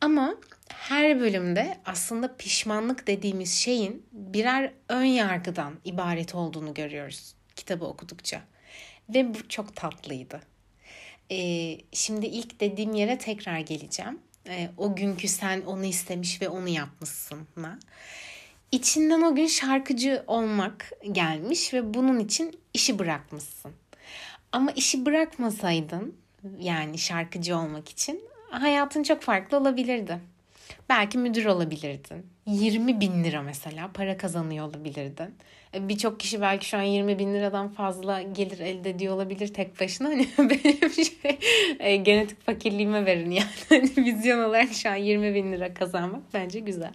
Ama 0.00 0.35
her 0.69 1.21
bölümde 1.21 1.78
aslında 1.85 2.37
pişmanlık 2.37 3.07
dediğimiz 3.07 3.52
şeyin 3.52 4.07
birer 4.12 4.73
ön 4.88 5.04
yargıdan 5.04 5.75
ibaret 5.85 6.35
olduğunu 6.35 6.75
görüyoruz 6.75 7.35
kitabı 7.57 7.85
okudukça. 7.85 8.40
Ve 9.09 9.35
bu 9.35 9.49
çok 9.49 9.76
tatlıydı. 9.76 10.51
Ee, 11.32 11.78
şimdi 11.92 12.26
ilk 12.26 12.60
dediğim 12.60 12.94
yere 12.94 13.18
tekrar 13.18 13.58
geleceğim. 13.58 14.18
Ee, 14.48 14.70
o 14.76 14.96
günkü 14.96 15.28
sen 15.28 15.60
onu 15.60 15.84
istemiş 15.84 16.42
ve 16.42 16.48
onu 16.48 16.68
yapmışsın. 16.68 17.38
İçinden 18.72 19.22
o 19.22 19.34
gün 19.34 19.46
şarkıcı 19.46 20.24
olmak 20.26 20.92
gelmiş 21.12 21.74
ve 21.74 21.94
bunun 21.94 22.18
için 22.18 22.58
işi 22.74 22.98
bırakmışsın. 22.98 23.72
Ama 24.52 24.70
işi 24.70 25.06
bırakmasaydın 25.06 26.16
yani 26.60 26.98
şarkıcı 26.98 27.56
olmak 27.56 27.88
için 27.88 28.20
hayatın 28.50 29.02
çok 29.02 29.22
farklı 29.22 29.56
olabilirdi. 29.56 30.20
Belki 30.92 31.18
müdür 31.18 31.44
olabilirdin. 31.44 32.26
20 32.46 33.00
bin 33.00 33.25
lira 33.25 33.42
mesela 33.42 33.90
para 33.94 34.16
kazanıyor 34.16 34.68
olabilirdin. 34.68 35.34
E, 35.75 35.88
birçok 35.88 36.20
kişi 36.20 36.40
belki 36.40 36.68
şu 36.68 36.76
an 36.76 36.82
20 36.82 37.18
bin 37.18 37.34
liradan 37.34 37.68
fazla 37.68 38.22
gelir 38.22 38.58
elde 38.58 38.90
ediyor 38.90 39.14
olabilir 39.14 39.54
tek 39.54 39.80
başına. 39.80 40.08
Hani 40.08 40.28
benim 40.38 40.90
şey 40.90 41.38
e, 41.80 41.96
genetik 41.96 42.46
fakirliğime 42.46 43.06
verin 43.06 43.30
yani. 43.30 43.49
Hani 43.68 43.90
vizyon 43.96 44.38
olarak 44.49 44.72
şu 44.72 44.90
an 44.90 44.94
20 44.94 45.34
bin 45.34 45.52
lira 45.52 45.75
kazanmak 45.75 46.22
bence 46.34 46.61
güzel. 46.61 46.92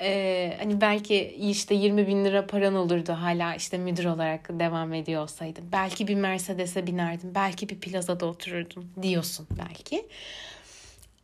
Ee, 0.00 0.56
hani 0.58 0.80
belki 0.80 1.16
işte 1.50 1.74
20 1.74 2.06
bin 2.06 2.24
lira 2.24 2.46
paran 2.46 2.74
olurdu 2.74 3.12
hala 3.12 3.54
işte 3.54 3.78
müdür 3.78 4.04
olarak 4.04 4.60
devam 4.60 4.92
ediyor 4.92 5.22
olsaydın. 5.22 5.64
Belki 5.72 6.08
bir 6.08 6.14
Mercedes'e 6.14 6.86
binerdin. 6.86 7.34
Belki 7.34 7.68
bir 7.68 7.80
plazada 7.80 8.26
otururdun 8.26 8.90
diyorsun 9.02 9.46
belki. 9.58 10.06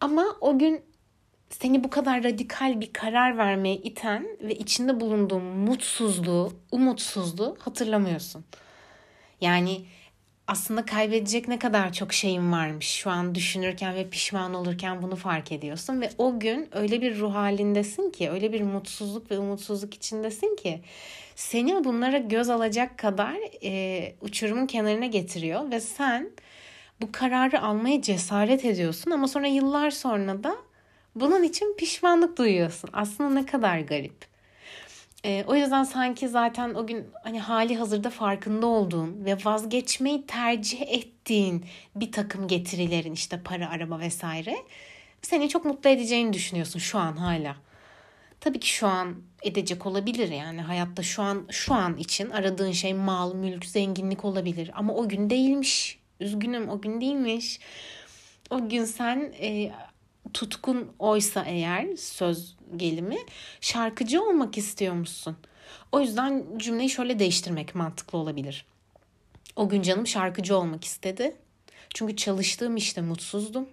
Ama 0.01 0.25
o 0.41 0.59
gün 0.59 0.83
seni 1.51 1.85
bu 1.85 1.91
kadar 1.91 2.25
radikal 2.25 2.81
bir 2.81 2.93
karar 2.93 3.39
vermeye 3.39 3.77
iten 3.77 4.27
ve 4.41 4.55
içinde 4.55 5.01
bulunduğun 5.01 5.43
mutsuzluğu, 5.43 6.53
umutsuzluğu 6.73 7.57
hatırlamıyorsun. 7.61 8.45
Yani 9.41 9.85
aslında 10.47 10.85
kaybedecek 10.85 11.49
ne 11.49 11.59
kadar 11.59 11.93
çok 11.93 12.13
şeyin 12.13 12.53
varmış 12.53 12.87
şu 12.87 13.11
an 13.11 13.35
düşünürken 13.35 13.95
ve 13.95 14.09
pişman 14.11 14.55
olurken 14.55 15.03
bunu 15.03 15.17
fark 15.17 15.53
ediyorsun 15.53 16.01
ve 16.01 16.11
o 16.19 16.41
gün 16.41 16.69
öyle 16.73 17.03
bir 17.03 17.19
ruh 17.19 17.35
halindesin 17.35 18.11
ki 18.11 18.31
öyle 18.31 18.53
bir 18.53 18.63
mutsuzluk 18.63 19.31
ve 19.31 19.39
umutsuzluk 19.39 19.95
içindesin 19.95 20.57
ki 20.57 20.81
seni 21.35 21.85
bunlara 21.85 22.19
göz 22.19 22.51
alacak 22.51 22.99
kadar 22.99 23.37
e, 23.63 24.15
uçurumun 24.21 24.67
kenarına 24.67 25.07
getiriyor 25.07 25.71
ve 25.71 25.81
sen 25.81 26.31
bu 27.01 27.13
kararı 27.13 27.63
almaya 27.63 28.03
cesaret 28.03 28.65
ediyorsun 28.65 29.11
ama 29.11 29.29
sonra 29.29 29.47
yıllar 29.47 29.91
sonra 29.91 30.45
da 30.45 30.57
bunun 31.17 31.43
için 31.43 31.75
pişmanlık 31.79 32.39
duyuyorsun. 32.39 32.91
Aslında 32.93 33.31
ne 33.31 33.47
kadar 33.47 33.79
garip. 33.79 34.27
E, 35.25 35.45
o 35.47 35.55
yüzden 35.55 35.85
sanki 35.85 36.29
zaten 36.29 36.75
o 36.75 36.87
gün 36.87 37.07
hani 37.25 37.41
hali 37.41 37.77
hazırda 37.77 38.11
farkında 38.11 38.67
olduğun 38.67 39.25
ve 39.25 39.37
vazgeçmeyi 39.45 40.27
tercih 40.27 40.83
ettiğin 40.89 41.65
bir 41.95 42.13
takım 42.13 42.49
getirilerin 42.49 43.13
işte 43.13 43.43
para, 43.43 43.69
araba 43.71 43.99
vesaire 43.99 44.57
seni 45.23 45.49
çok 45.49 45.65
mutlu 45.65 45.91
edeceğini 45.91 46.33
düşünüyorsun 46.33 46.79
şu 46.79 46.99
an 46.99 47.17
hala. 47.17 47.57
Tabii 48.41 48.61
ki 48.61 48.69
şu 48.69 48.87
an 48.87 49.15
edecek 49.43 49.87
olabilir 49.87 50.29
yani 50.29 50.61
hayatta 50.61 51.03
şu 51.03 51.23
an 51.23 51.47
şu 51.51 51.75
an 51.75 51.97
için 51.97 52.31
aradığın 52.31 52.73
şey 52.73 52.95
mal, 52.95 53.35
mülk, 53.35 53.65
zenginlik 53.65 54.25
olabilir 54.25 54.71
ama 54.75 54.95
o 54.95 55.09
gün 55.09 55.31
değilmiş. 55.31 55.99
Üzgünüm 56.21 56.69
o 56.69 56.81
gün 56.81 57.01
değilmiş. 57.01 57.61
O 58.51 58.69
gün 58.69 58.85
sen 58.85 59.33
e, 59.41 59.73
tutkun 60.35 60.93
oysa 60.99 61.45
eğer 61.45 61.97
söz 61.97 62.57
gelimi 62.77 63.19
şarkıcı 63.61 64.23
olmak 64.23 64.59
istiyor 64.59 64.95
musun? 64.95 65.37
O 65.93 66.01
yüzden 66.01 66.45
cümleyi 66.57 66.91
şöyle 66.91 67.19
değiştirmek 67.19 67.75
mantıklı 67.75 68.19
olabilir. 68.19 68.67
O 69.57 69.69
gün 69.69 69.83
canım 69.83 70.07
şarkıcı 70.07 70.57
olmak 70.57 70.85
istedi. 70.85 71.37
Çünkü 71.95 72.17
çalıştığım 72.17 72.77
işte 72.77 73.01
mutsuzdum. 73.01 73.69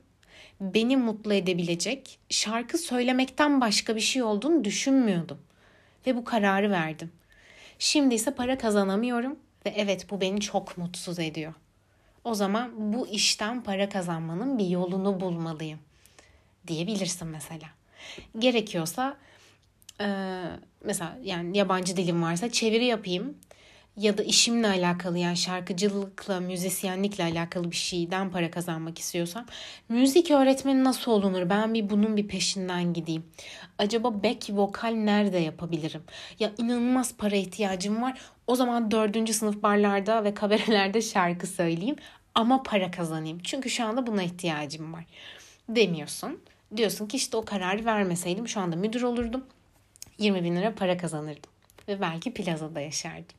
Beni 0.61 0.97
mutlu 0.97 1.33
edebilecek 1.33 2.19
şarkı 2.29 2.77
söylemekten 2.77 3.61
başka 3.61 3.95
bir 3.95 4.01
şey 4.01 4.23
olduğunu 4.23 4.63
düşünmüyordum. 4.63 5.39
Ve 6.07 6.15
bu 6.15 6.23
kararı 6.23 6.71
verdim. 6.71 7.11
Şimdi 7.79 8.15
ise 8.15 8.35
para 8.35 8.57
kazanamıyorum 8.57 9.39
ve 9.65 9.73
evet 9.77 10.11
bu 10.11 10.21
beni 10.21 10.39
çok 10.39 10.77
mutsuz 10.77 11.19
ediyor. 11.19 11.53
O 12.23 12.33
zaman 12.33 12.93
bu 12.93 13.07
işten 13.07 13.63
para 13.63 13.89
kazanmanın 13.89 14.57
bir 14.57 14.67
yolunu 14.67 15.19
bulmalıyım 15.19 15.79
diyebilirsin 16.67 17.27
mesela. 17.27 17.67
Gerekiyorsa 18.39 19.17
e, 20.01 20.07
mesela 20.83 21.17
yani 21.23 21.57
yabancı 21.57 21.97
dilim 21.97 22.23
varsa 22.23 22.51
çeviri 22.51 22.85
yapayım 22.85 23.37
ya 23.97 24.17
da 24.17 24.23
işimle 24.23 24.67
alakalı 24.67 25.17
yani 25.17 25.37
şarkıcılıkla, 25.37 26.39
müzisyenlikle 26.39 27.23
alakalı 27.23 27.71
bir 27.71 27.75
şeyden 27.75 28.31
para 28.31 28.51
kazanmak 28.51 28.99
istiyorsam 28.99 29.45
müzik 29.89 30.31
öğretmeni 30.31 30.83
nasıl 30.83 31.11
olunur? 31.11 31.49
Ben 31.49 31.73
bir 31.73 31.89
bunun 31.89 32.17
bir 32.17 32.27
peşinden 32.27 32.93
gideyim. 32.93 33.23
Acaba 33.77 34.23
back 34.23 34.49
vokal 34.49 34.91
nerede 34.91 35.37
yapabilirim? 35.37 36.03
Ya 36.39 36.51
inanılmaz 36.57 37.17
para 37.17 37.35
ihtiyacım 37.35 38.01
var. 38.01 38.21
O 38.47 38.55
zaman 38.55 38.91
dördüncü 38.91 39.33
sınıf 39.33 39.63
barlarda 39.63 40.23
ve 40.23 40.33
kabarelerde 40.33 41.01
şarkı 41.01 41.47
söyleyeyim 41.47 41.95
ama 42.35 42.63
para 42.63 42.91
kazanayım. 42.91 43.39
Çünkü 43.43 43.69
şu 43.69 43.85
anda 43.85 44.07
buna 44.07 44.23
ihtiyacım 44.23 44.93
var 44.93 45.05
demiyorsun. 45.69 46.39
Diyorsun 46.77 47.07
ki 47.07 47.17
işte 47.17 47.37
o 47.37 47.45
kararı 47.45 47.85
vermeseydim 47.85 48.47
şu 48.47 48.59
anda 48.59 48.75
müdür 48.75 49.01
olurdum. 49.01 49.45
20 50.17 50.43
bin 50.43 50.55
lira 50.55 50.75
para 50.75 50.97
kazanırdım. 50.97 51.51
Ve 51.87 52.01
belki 52.01 52.33
plazada 52.33 52.79
yaşardım. 52.79 53.35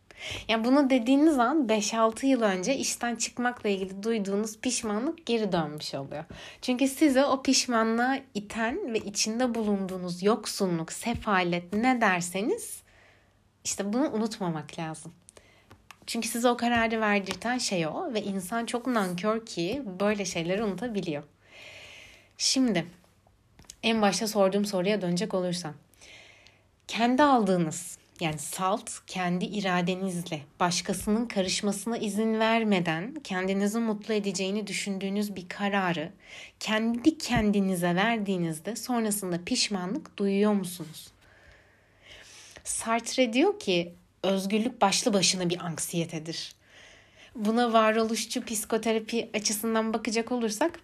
Yani 0.49 0.65
bunu 0.65 0.91
dediğiniz 0.91 1.39
an 1.39 1.67
5-6 1.67 2.27
yıl 2.27 2.43
önce 2.43 2.77
işten 2.77 3.17
çıkmakla 3.17 3.69
ilgili 3.69 4.03
duyduğunuz 4.03 4.61
pişmanlık 4.61 5.27
geri 5.27 5.53
dönmüş 5.53 5.95
oluyor. 5.95 6.25
Çünkü 6.63 6.89
size 6.89 7.25
o 7.25 7.43
pişmanlığa 7.43 8.19
iten 8.35 8.95
ve 8.95 8.99
içinde 8.99 9.55
bulunduğunuz 9.55 10.23
yoksunluk, 10.23 10.93
sefalet 10.93 11.73
ne 11.73 12.01
derseniz 12.01 12.83
işte 13.65 13.93
bunu 13.93 14.11
unutmamak 14.13 14.79
lazım. 14.79 15.13
Çünkü 16.07 16.29
size 16.29 16.49
o 16.49 16.57
kararı 16.57 17.01
verdirten 17.01 17.59
şey 17.59 17.87
o 17.87 18.15
ve 18.15 18.23
insan 18.23 18.67
çok 18.67 18.87
nankör 18.87 19.47
ki 19.47 19.83
böyle 20.01 20.25
şeyleri 20.25 20.63
unutabiliyor. 20.63 21.23
Şimdi 22.39 22.87
en 23.85 24.03
başta 24.03 24.29
sorduğum 24.29 24.65
soruya 24.65 25.03
dönecek 25.03 25.35
olursam. 25.35 25.75
Kendi 26.89 27.23
aldığınız 27.23 27.99
yani 28.21 28.39
salt 28.39 28.91
kendi 29.07 29.45
iradenizle 29.45 30.41
başkasının 30.61 31.27
karışmasına 31.27 31.97
izin 31.97 32.41
vermeden 32.41 33.15
kendinizi 33.25 33.79
mutlu 33.79 34.15
edeceğini 34.15 34.67
düşündüğünüz 34.67 35.37
bir 35.37 35.49
kararı 35.49 36.13
kendi 36.61 37.19
kendinize 37.19 37.95
verdiğinizde 37.95 38.77
sonrasında 38.77 39.45
pişmanlık 39.45 40.19
duyuyor 40.19 40.53
musunuz? 40.53 41.09
Sartre 42.65 43.33
diyor 43.33 43.59
ki 43.59 43.95
özgürlük 44.23 44.81
başlı 44.81 45.13
başına 45.13 45.51
bir 45.51 45.59
anksiyetedir. 45.59 46.55
Buna 47.35 47.73
varoluşçu 47.73 48.45
psikoterapi 48.45 49.31
açısından 49.35 49.95
bakacak 49.95 50.33
olursak 50.33 50.81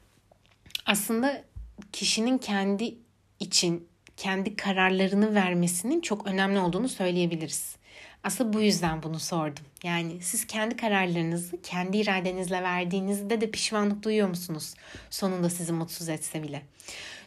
aslında 0.86 1.49
kişinin 1.92 2.38
kendi 2.38 2.94
için 3.40 3.88
kendi 4.16 4.56
kararlarını 4.56 5.34
vermesinin 5.34 6.00
çok 6.00 6.26
önemli 6.26 6.58
olduğunu 6.58 6.88
söyleyebiliriz. 6.88 7.76
Aslında 8.24 8.52
bu 8.52 8.60
yüzden 8.60 9.02
bunu 9.02 9.18
sordum. 9.18 9.64
Yani 9.84 10.20
siz 10.20 10.46
kendi 10.46 10.76
kararlarınızı 10.76 11.62
kendi 11.62 11.98
iradenizle 11.98 12.62
verdiğinizde 12.62 13.40
de 13.40 13.50
pişmanlık 13.50 14.02
duyuyor 14.02 14.28
musunuz? 14.28 14.74
Sonunda 15.10 15.50
sizi 15.50 15.72
mutsuz 15.72 16.08
etse 16.08 16.42
bile. 16.42 16.62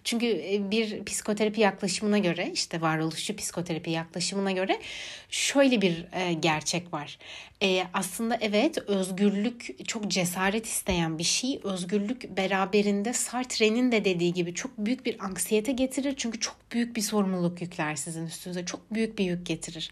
Çünkü 0.03 0.25
e, 0.25 0.72
bir 0.72 1.05
psikoterapi 1.05 1.62
yaklaşımına 1.62 2.17
göre 2.17 2.51
işte 2.53 2.81
varoluşçu 2.81 3.36
psikoterapi 3.36 3.89
yaklaşımına 3.89 4.51
göre 4.51 4.79
şöyle 5.29 5.81
bir 5.81 6.05
e, 6.13 6.33
gerçek 6.33 6.93
var. 6.93 7.17
E, 7.63 7.83
aslında 7.93 8.38
evet 8.41 8.77
özgürlük 8.77 9.88
çok 9.88 10.07
cesaret 10.07 10.65
isteyen 10.65 11.17
bir 11.17 11.24
şey. 11.24 11.60
Özgürlük 11.63 12.38
beraberinde 12.38 13.13
Sartre'nin 13.13 13.91
de 13.91 14.05
dediği 14.05 14.33
gibi 14.33 14.53
çok 14.53 14.77
büyük 14.77 15.05
bir 15.05 15.25
anksiyete 15.25 15.72
getirir. 15.72 16.13
Çünkü 16.17 16.39
çok 16.39 16.55
büyük 16.72 16.95
bir 16.95 17.01
sorumluluk 17.01 17.62
yükler 17.62 17.95
sizin 17.95 18.25
üstünüze. 18.25 18.65
Çok 18.65 18.93
büyük 18.93 19.17
bir 19.17 19.25
yük 19.25 19.45
getirir. 19.45 19.91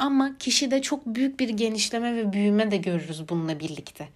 Ama 0.00 0.38
kişide 0.38 0.82
çok 0.82 1.06
büyük 1.06 1.40
bir 1.40 1.48
genişleme 1.48 2.16
ve 2.16 2.32
büyüme 2.32 2.70
de 2.70 2.76
görürüz 2.76 3.28
bununla 3.28 3.60
birlikte. 3.60 4.08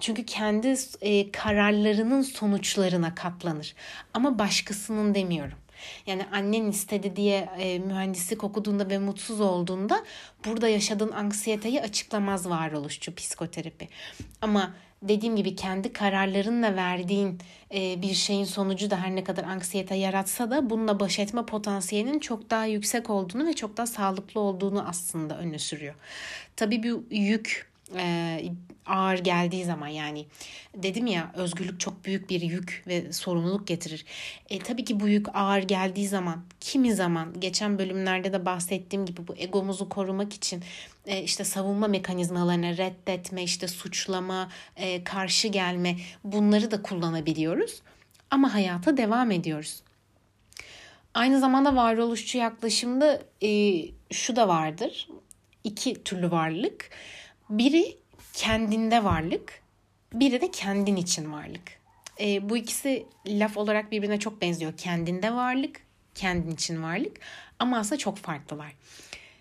Çünkü 0.00 0.26
kendi 0.26 0.74
e, 1.00 1.32
kararlarının 1.32 2.22
sonuçlarına 2.22 3.14
katlanır. 3.14 3.74
Ama 4.14 4.38
başkasının 4.38 5.14
demiyorum. 5.14 5.58
Yani 6.06 6.26
annen 6.32 6.64
istedi 6.64 7.16
diye 7.16 7.48
e, 7.58 7.78
mühendislik 7.78 8.44
okuduğunda 8.44 8.90
ve 8.90 8.98
mutsuz 8.98 9.40
olduğunda 9.40 10.04
burada 10.44 10.68
yaşadığın 10.68 11.12
anksiyeteyi 11.12 11.82
açıklamaz 11.82 12.48
varoluşçu 12.48 13.14
psikoterapi. 13.14 13.88
Ama 14.42 14.74
dediğim 15.02 15.36
gibi 15.36 15.56
kendi 15.56 15.92
kararlarınla 15.92 16.76
verdiğin 16.76 17.38
e, 17.74 18.02
bir 18.02 18.14
şeyin 18.14 18.44
sonucu 18.44 18.90
da 18.90 18.96
her 18.96 19.16
ne 19.16 19.24
kadar 19.24 19.44
anksiyete 19.44 19.94
yaratsa 19.94 20.50
da 20.50 20.70
bununla 20.70 21.00
baş 21.00 21.18
etme 21.18 21.46
potansiyelinin 21.46 22.18
çok 22.18 22.50
daha 22.50 22.64
yüksek 22.64 23.10
olduğunu 23.10 23.46
ve 23.46 23.52
çok 23.52 23.76
daha 23.76 23.86
sağlıklı 23.86 24.40
olduğunu 24.40 24.88
aslında 24.88 25.38
öne 25.38 25.58
sürüyor. 25.58 25.94
Tabii 26.56 26.82
bir 26.82 26.96
yük 27.10 27.69
e, 27.96 28.42
ağır 28.86 29.18
geldiği 29.18 29.64
zaman 29.64 29.88
yani 29.88 30.26
dedim 30.74 31.06
ya 31.06 31.32
özgürlük 31.34 31.80
çok 31.80 32.04
büyük 32.04 32.30
bir 32.30 32.40
yük 32.40 32.84
ve 32.86 33.12
sorumluluk 33.12 33.66
getirir. 33.66 34.04
E, 34.50 34.58
tabii 34.58 34.84
ki 34.84 35.00
bu 35.00 35.08
yük 35.08 35.26
ağır 35.34 35.62
geldiği 35.62 36.08
zaman 36.08 36.42
kimi 36.60 36.94
zaman 36.94 37.40
geçen 37.40 37.78
bölümlerde 37.78 38.32
de 38.32 38.46
bahsettiğim 38.46 39.06
gibi 39.06 39.28
bu 39.28 39.34
egomuzu 39.36 39.88
korumak 39.88 40.32
için 40.32 40.64
e, 41.06 41.22
işte 41.22 41.44
savunma 41.44 41.88
mekanizmalarını 41.88 42.76
reddetme, 42.76 43.42
işte 43.42 43.68
suçlama, 43.68 44.48
e, 44.76 45.04
karşı 45.04 45.48
gelme 45.48 45.96
bunları 46.24 46.70
da 46.70 46.82
kullanabiliyoruz. 46.82 47.82
Ama 48.30 48.54
hayata 48.54 48.96
devam 48.96 49.30
ediyoruz. 49.30 49.82
Aynı 51.14 51.40
zamanda 51.40 51.76
varoluşçu 51.76 52.38
yaklaşımda 52.38 53.22
e, 53.42 53.82
şu 54.12 54.36
da 54.36 54.48
vardır. 54.48 55.08
İki 55.64 56.04
türlü 56.04 56.30
varlık. 56.30 56.90
Biri 57.50 57.96
kendinde 58.32 59.04
varlık, 59.04 59.62
biri 60.12 60.40
de 60.40 60.50
kendin 60.50 60.96
için 60.96 61.32
varlık. 61.32 61.80
E, 62.20 62.50
bu 62.50 62.56
ikisi 62.56 63.06
laf 63.26 63.56
olarak 63.56 63.92
birbirine 63.92 64.18
çok 64.20 64.40
benziyor. 64.40 64.72
Kendinde 64.76 65.34
varlık, 65.34 65.80
kendin 66.14 66.50
için 66.50 66.82
varlık 66.82 67.16
ama 67.58 67.78
aslında 67.78 67.98
çok 67.98 68.16
farklılar. 68.16 68.72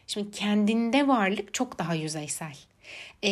Şimdi 0.08 0.32
kendinde 0.32 1.08
varlık 1.08 1.54
çok 1.54 1.80
daha 1.80 1.94
yüzeysel. 1.94 2.56
Ee, 3.24 3.30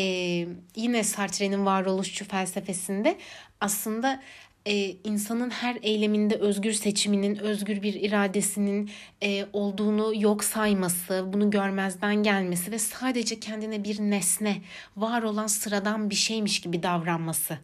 yine 0.76 1.04
Sartre'nin 1.04 1.66
varoluşçu 1.66 2.26
felsefesinde 2.26 3.18
aslında 3.62 4.22
e, 4.68 4.96
insanın 5.04 5.50
her 5.50 5.78
eyleminde 5.82 6.36
özgür 6.36 6.74
seçiminin, 6.74 7.36
özgür 7.36 7.82
bir 7.82 7.94
iradesinin 7.94 8.92
e, 9.24 9.46
olduğunu 9.54 10.14
yok 10.16 10.44
sayması, 10.44 11.26
bunu 11.34 11.50
görmezden 11.50 12.16
gelmesi 12.16 12.72
ve 12.72 12.80
sadece 12.80 13.40
kendine 13.40 13.84
bir 13.84 14.00
nesne, 14.00 14.62
var 14.98 15.24
olan 15.24 15.48
sıradan 15.48 16.10
bir 16.10 16.16
şeymiş 16.16 16.62
gibi 16.62 16.84
davranması 16.84 17.60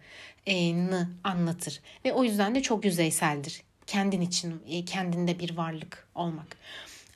e, 0.47 0.73
anlatır. 1.23 1.81
Ve 2.05 2.13
o 2.13 2.23
yüzden 2.23 2.55
de 2.55 2.61
çok 2.61 2.85
yüzeyseldir. 2.85 3.63
Kendin 3.87 4.21
için, 4.21 4.61
e, 4.67 4.85
kendinde 4.85 5.39
bir 5.39 5.57
varlık 5.57 6.07
olmak. 6.15 6.57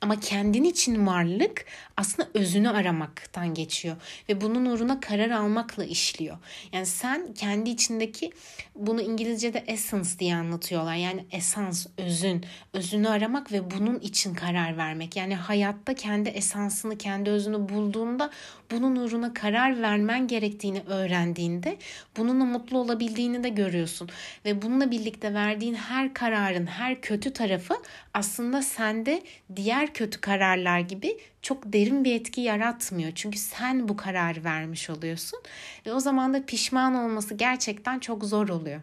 Ama 0.00 0.20
kendin 0.20 0.64
için 0.64 1.06
varlık 1.06 1.64
aslında 1.96 2.28
özünü 2.34 2.68
aramaktan 2.68 3.54
geçiyor 3.54 3.96
ve 4.28 4.40
bunun 4.40 4.66
uğruna 4.66 5.00
karar 5.00 5.30
almakla 5.30 5.84
işliyor. 5.84 6.38
Yani 6.72 6.86
sen 6.86 7.34
kendi 7.34 7.70
içindeki 7.70 8.32
bunu 8.74 9.00
İngilizce'de 9.00 9.64
essence 9.66 10.18
diye 10.18 10.36
anlatıyorlar. 10.36 10.94
Yani 10.94 11.26
esans, 11.32 11.86
özün, 11.96 12.44
özünü 12.72 13.08
aramak 13.08 13.52
ve 13.52 13.70
bunun 13.70 13.98
için 13.98 14.34
karar 14.34 14.76
vermek. 14.76 15.16
Yani 15.16 15.36
hayatta 15.36 15.94
kendi 15.94 16.28
esansını, 16.28 16.98
kendi 16.98 17.30
özünü 17.30 17.68
bulduğunda 17.68 18.30
bunun 18.70 18.96
uğruna 18.96 19.34
karar 19.34 19.82
vermen 19.82 20.26
gerektiğini 20.26 20.82
öğrendiğinde 20.86 21.76
bununla 22.16 22.44
mutlu 22.44 22.78
olabildiğini 22.78 23.44
de 23.44 23.48
görüyorsun. 23.48 24.08
Ve 24.44 24.62
bununla 24.62 24.90
birlikte 24.90 25.34
verdiğin 25.34 25.74
her 25.74 26.14
kararın 26.14 26.66
her 26.66 27.00
kötü 27.00 27.32
tarafı 27.32 27.74
aslında 28.14 28.62
sende 28.62 29.22
diğer 29.56 29.94
kötü 29.94 30.20
kararlar 30.20 30.80
gibi 30.80 31.18
çok 31.42 31.72
derin 31.72 32.04
bir 32.04 32.14
etki 32.14 32.40
yaratmıyor. 32.40 33.12
Çünkü 33.14 33.38
sen 33.38 33.88
bu 33.88 33.96
kararı 33.96 34.44
vermiş 34.44 34.90
oluyorsun 34.90 35.40
ve 35.86 35.92
o 35.92 36.00
zaman 36.00 36.34
da 36.34 36.46
pişman 36.46 36.94
olması 36.94 37.34
gerçekten 37.34 37.98
çok 37.98 38.24
zor 38.24 38.48
oluyor. 38.48 38.80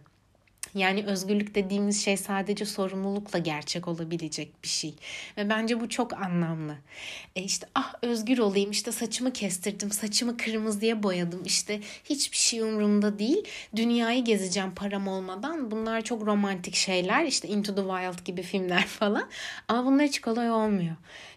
Yani 0.76 1.06
özgürlük 1.06 1.56
dediğimiz 1.56 2.06
şey 2.06 2.18
sadece 2.18 2.66
sorumlulukla 2.66 3.40
gerçek 3.40 3.88
olabilecek 3.88 4.64
bir 4.64 4.68
şey. 4.68 4.94
Ve 5.38 5.50
bence 5.50 5.80
bu 5.80 5.90
çok 5.90 6.14
anlamlı. 6.14 6.76
E 7.36 7.44
işte 7.44 7.68
ah 7.76 7.94
özgür 8.02 8.38
olayım 8.38 8.72
işte 8.72 8.92
saçımı 8.92 9.34
kestirdim, 9.34 9.92
saçımı 9.92 10.38
kırmızıya 10.38 11.04
boyadım. 11.04 11.44
işte 11.46 11.82
hiçbir 12.04 12.38
şey 12.38 12.62
umurumda 12.62 13.20
değil. 13.20 13.44
Dünyayı 13.76 14.24
gezeceğim 14.24 14.76
param 14.76 15.08
olmadan. 15.08 15.72
Bunlar 15.72 16.02
çok 16.02 16.26
romantik 16.26 16.76
şeyler. 16.76 17.26
İşte 17.26 17.48
Into 17.48 17.76
the 17.76 17.82
Wild 17.82 18.26
gibi 18.26 18.42
filmler 18.42 18.86
falan. 18.88 19.30
Ama 19.68 19.86
bunlar 19.86 20.08
hiç 20.08 20.22
kolay 20.22 20.52
olmuyor. 20.52 20.96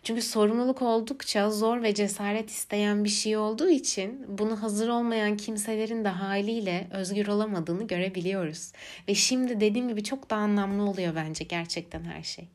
Çünkü 0.08 0.22
sorumluluk 0.22 0.82
oldukça 0.82 1.50
zor 1.50 1.82
ve 1.82 1.94
cesaret 1.94 2.50
isteyen 2.50 3.04
bir 3.04 3.08
şey 3.08 3.36
olduğu 3.36 3.70
için 3.70 4.38
bunu 4.38 4.62
hazır 4.62 4.88
olmayan 4.88 5.36
kimselerin 5.36 6.04
de 6.04 6.08
haliyle 6.08 6.88
özgür 6.90 7.26
olamadığını 7.26 7.86
görebiliyoruz. 7.86 8.72
Ve 9.08 9.14
şimdi 9.14 9.60
dediğim 9.60 9.88
gibi 9.88 10.04
çok 10.04 10.30
daha 10.30 10.40
anlamlı 10.40 10.90
oluyor 10.90 11.14
bence 11.14 11.44
gerçekten 11.44 12.04
her 12.04 12.22
şey. 12.22 12.48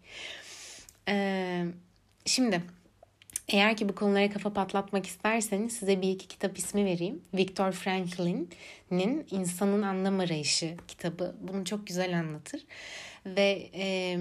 Ee, 1.07 1.65
şimdi 2.25 2.61
eğer 3.47 3.77
ki 3.77 3.89
bu 3.89 3.95
konulara 3.95 4.29
kafa 4.29 4.53
patlatmak 4.53 5.05
isterseniz 5.05 5.73
size 5.73 6.01
bir 6.01 6.09
iki 6.09 6.27
kitap 6.27 6.57
ismi 6.57 6.85
vereyim. 6.85 7.21
Viktor 7.33 7.71
Franklin'in 7.71 9.25
İnsanın 9.31 9.81
Anlam 9.81 10.19
Arayışı 10.19 10.75
kitabı 10.87 11.35
bunu 11.41 11.65
çok 11.65 11.87
güzel 11.87 12.19
anlatır. 12.19 12.61
Ve 13.25 13.69
e, 13.73 14.17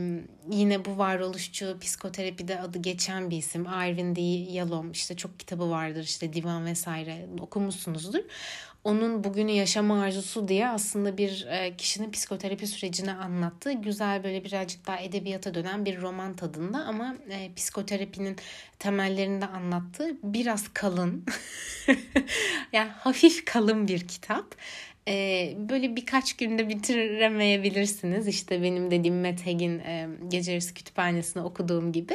yine 0.50 0.84
bu 0.84 0.98
varoluşçu 0.98 1.78
psikoterapide 1.80 2.60
adı 2.60 2.78
geçen 2.78 3.30
bir 3.30 3.36
isim. 3.36 3.64
Irvin 3.64 4.16
D. 4.16 4.20
Yalom 4.52 4.92
işte 4.92 5.16
çok 5.16 5.40
kitabı 5.40 5.70
vardır 5.70 6.02
işte 6.02 6.32
divan 6.32 6.66
vesaire 6.66 7.26
okumuşsunuzdur 7.40 8.24
onun 8.84 9.24
bugünü 9.24 9.50
yaşama 9.50 10.02
arzusu 10.02 10.48
diye 10.48 10.68
aslında 10.68 11.18
bir 11.18 11.46
e, 11.50 11.76
kişinin 11.76 12.10
psikoterapi 12.10 12.66
sürecini 12.66 13.12
anlattığı 13.12 13.72
güzel 13.72 14.24
böyle 14.24 14.44
birazcık 14.44 14.86
daha 14.86 14.98
edebiyata 14.98 15.54
dönen 15.54 15.84
bir 15.84 16.00
roman 16.00 16.36
tadında 16.36 16.78
ama 16.78 17.16
e, 17.30 17.54
psikoterapinin 17.54 18.36
temellerinde 18.78 19.46
anlattığı 19.46 20.16
biraz 20.22 20.68
kalın 20.74 21.24
yani 22.72 22.90
hafif 22.90 23.44
kalın 23.44 23.88
bir 23.88 24.08
kitap 24.08 24.54
e, 25.08 25.54
böyle 25.56 25.96
birkaç 25.96 26.32
günde 26.32 26.68
bitiremeyebilirsiniz. 26.68 28.28
İşte 28.28 28.62
benim 28.62 28.90
dediğim 28.90 29.22
Matt 29.22 29.46
Haig'in 29.46 29.78
e, 29.78 30.08
Gece 30.28 30.52
Yarısı 30.52 30.74
Kütüphanesi'nde 30.74 31.44
okuduğum 31.44 31.92
gibi. 31.92 32.14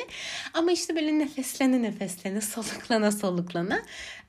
Ama 0.53 0.71
işte 0.71 0.95
böyle 0.95 1.19
nefeslene 1.19 1.81
nefeslene, 1.81 2.41
soluklana 2.41 3.11
soluklana 3.11 3.81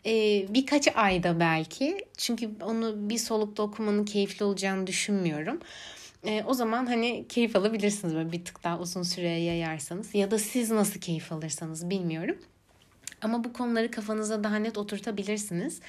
e, 0.06 0.44
birkaç 0.54 0.88
ayda 0.96 1.40
belki. 1.40 2.04
Çünkü 2.16 2.50
onu 2.62 3.10
bir 3.10 3.18
solukta 3.18 3.62
okumanın 3.62 4.04
keyifli 4.04 4.44
olacağını 4.44 4.86
düşünmüyorum. 4.86 5.60
E, 6.26 6.42
o 6.46 6.54
zaman 6.54 6.86
hani 6.86 7.24
keyif 7.28 7.56
alabilirsiniz 7.56 8.14
böyle 8.14 8.32
bir 8.32 8.44
tık 8.44 8.64
daha 8.64 8.78
uzun 8.78 9.02
süreye 9.02 9.40
yayarsanız. 9.40 10.14
Ya 10.14 10.30
da 10.30 10.38
siz 10.38 10.70
nasıl 10.70 11.00
keyif 11.00 11.32
alırsanız 11.32 11.90
bilmiyorum. 11.90 12.36
Ama 13.22 13.44
bu 13.44 13.52
konuları 13.52 13.90
kafanıza 13.90 14.44
daha 14.44 14.56
net 14.56 14.78
oturtabilirsiniz. 14.78 15.80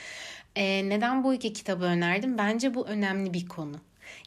Ee, 0.55 0.89
neden 0.89 1.23
bu 1.23 1.33
iki 1.33 1.53
kitabı 1.53 1.83
önerdim? 1.85 2.37
Bence 2.37 2.73
bu 2.73 2.87
önemli 2.87 3.33
bir 3.33 3.47
konu. 3.47 3.75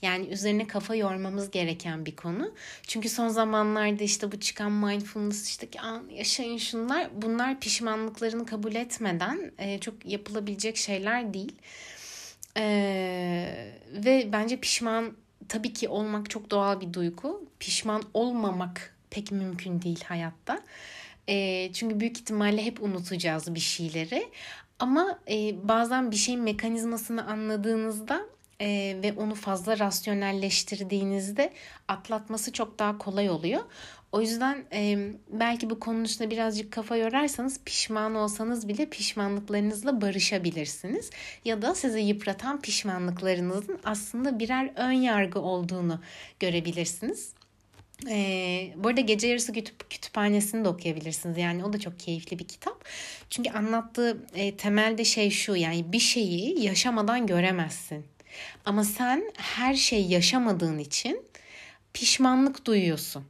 Yani 0.02 0.26
üzerine 0.26 0.66
kafa 0.66 0.94
yormamız 0.94 1.50
gereken 1.50 2.06
bir 2.06 2.16
konu. 2.16 2.54
Çünkü 2.86 3.08
son 3.08 3.28
zamanlarda 3.28 4.04
işte 4.04 4.32
bu 4.32 4.40
çıkan 4.40 4.72
mindfulness 4.72 5.48
işte 5.48 5.80
an 5.80 6.04
yaşayın 6.10 6.58
şunlar 6.58 7.08
bunlar 7.22 7.60
pişmanlıklarını 7.60 8.46
kabul 8.46 8.74
etmeden 8.74 9.52
e, 9.58 9.78
çok 9.78 10.06
yapılabilecek 10.06 10.76
şeyler 10.76 11.34
değil. 11.34 11.52
E, 12.56 12.64
ve 13.92 14.28
bence 14.32 14.56
pişman 14.56 15.16
tabii 15.48 15.72
ki 15.72 15.88
olmak 15.88 16.30
çok 16.30 16.50
doğal 16.50 16.80
bir 16.80 16.92
duygu. 16.92 17.48
Pişman 17.60 18.02
olmamak 18.14 18.96
pek 19.10 19.32
mümkün 19.32 19.82
değil 19.82 20.04
hayatta. 20.04 20.62
E, 21.28 21.70
çünkü 21.72 22.00
büyük 22.00 22.18
ihtimalle 22.20 22.64
hep 22.64 22.82
unutacağız 22.82 23.54
bir 23.54 23.60
şeyleri. 23.60 24.30
Ama 24.78 25.18
e, 25.30 25.68
bazen 25.68 26.10
bir 26.10 26.16
şeyin 26.16 26.40
mekanizmasını 26.40 27.26
anladığınızda 27.26 28.26
e, 28.60 28.96
ve 29.02 29.12
onu 29.16 29.34
fazla 29.34 29.78
rasyonelleştirdiğinizde 29.78 31.52
atlatması 31.88 32.52
çok 32.52 32.78
daha 32.78 32.98
kolay 32.98 33.30
oluyor. 33.30 33.60
O 34.12 34.20
yüzden 34.20 34.64
e, 34.72 35.08
belki 35.28 35.70
bu 35.70 35.80
konunun 35.80 36.04
üstüne 36.04 36.30
birazcık 36.30 36.72
kafa 36.72 36.96
yorarsanız 36.96 37.60
pişman 37.64 38.14
olsanız 38.14 38.68
bile 38.68 38.86
pişmanlıklarınızla 38.86 40.00
barışabilirsiniz. 40.00 41.10
Ya 41.44 41.62
da 41.62 41.74
sizi 41.74 42.00
yıpratan 42.00 42.60
pişmanlıklarınızın 42.60 43.78
aslında 43.84 44.38
birer 44.38 44.72
ön 44.76 44.92
yargı 44.92 45.40
olduğunu 45.40 46.00
görebilirsiniz. 46.40 47.32
Ee, 48.08 48.72
bu 48.76 48.88
arada 48.88 49.00
Gece 49.00 49.28
Yarısı 49.28 49.52
kütüp, 49.52 49.90
Kütüphanesi'ni 49.90 50.64
de 50.64 50.68
okuyabilirsiniz. 50.68 51.38
Yani 51.38 51.64
o 51.64 51.72
da 51.72 51.80
çok 51.80 51.98
keyifli 51.98 52.38
bir 52.38 52.48
kitap. 52.48 52.84
Çünkü 53.30 53.50
anlattığı 53.50 54.26
e, 54.34 54.56
temelde 54.56 55.04
şey 55.04 55.30
şu 55.30 55.56
yani 55.56 55.92
bir 55.92 55.98
şeyi 55.98 56.62
yaşamadan 56.64 57.26
göremezsin. 57.26 58.06
Ama 58.64 58.84
sen 58.84 59.32
her 59.36 59.74
şey 59.74 60.06
yaşamadığın 60.06 60.78
için 60.78 61.22
pişmanlık 61.94 62.64
duyuyorsun. 62.66 63.24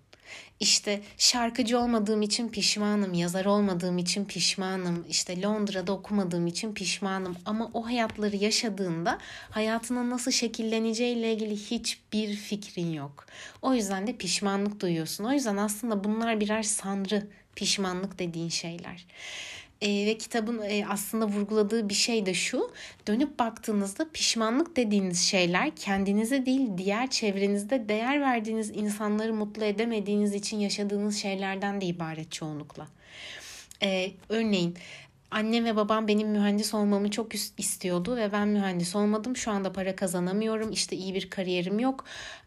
İşte 0.62 1.00
şarkıcı 1.18 1.78
olmadığım 1.78 2.22
için 2.22 2.48
pişmanım, 2.48 3.14
yazar 3.14 3.44
olmadığım 3.44 3.98
için 3.98 4.24
pişmanım, 4.24 5.04
işte 5.08 5.42
Londra'da 5.42 5.92
okumadığım 5.92 6.46
için 6.46 6.74
pişmanım. 6.74 7.36
Ama 7.46 7.70
o 7.74 7.86
hayatları 7.86 8.36
yaşadığında 8.36 9.18
hayatının 9.50 10.10
nasıl 10.10 10.30
şekilleneceğiyle 10.30 11.32
ilgili 11.32 11.56
hiçbir 11.56 12.36
fikrin 12.36 12.92
yok. 12.92 13.26
O 13.62 13.74
yüzden 13.74 14.06
de 14.06 14.16
pişmanlık 14.16 14.80
duyuyorsun. 14.80 15.24
O 15.24 15.32
yüzden 15.32 15.56
aslında 15.56 16.04
bunlar 16.04 16.40
birer 16.40 16.62
sanrı, 16.62 17.26
pişmanlık 17.56 18.18
dediğin 18.18 18.48
şeyler. 18.48 19.06
E, 19.82 20.06
ve 20.06 20.18
kitabın 20.18 20.62
e, 20.62 20.86
aslında 20.88 21.26
vurguladığı 21.26 21.88
bir 21.88 21.94
şey 21.94 22.26
de 22.26 22.34
şu. 22.34 22.70
Dönüp 23.08 23.38
baktığınızda 23.38 24.08
pişmanlık 24.12 24.76
dediğiniz 24.76 25.20
şeyler 25.20 25.76
kendinize 25.76 26.46
değil 26.46 26.68
diğer 26.76 27.10
çevrenizde 27.10 27.88
değer 27.88 28.20
verdiğiniz 28.20 28.70
insanları 28.70 29.34
mutlu 29.34 29.64
edemediğiniz 29.64 30.34
için 30.34 30.56
yaşadığınız 30.60 31.16
şeylerden 31.16 31.80
de 31.80 31.86
ibaret 31.86 32.32
çoğunlukla. 32.32 32.88
E, 33.82 34.12
örneğin 34.28 34.76
Annem 35.32 35.64
ve 35.64 35.76
babam 35.76 36.08
benim 36.08 36.28
mühendis 36.28 36.74
olmamı 36.74 37.10
çok 37.10 37.34
istiyordu 37.34 38.16
ve 38.16 38.32
ben 38.32 38.48
mühendis 38.48 38.96
olmadım. 38.96 39.36
Şu 39.36 39.50
anda 39.50 39.72
para 39.72 39.96
kazanamıyorum. 39.96 40.72
İşte 40.72 40.96
iyi 40.96 41.14
bir 41.14 41.30
kariyerim 41.30 41.78
yok. 41.78 42.04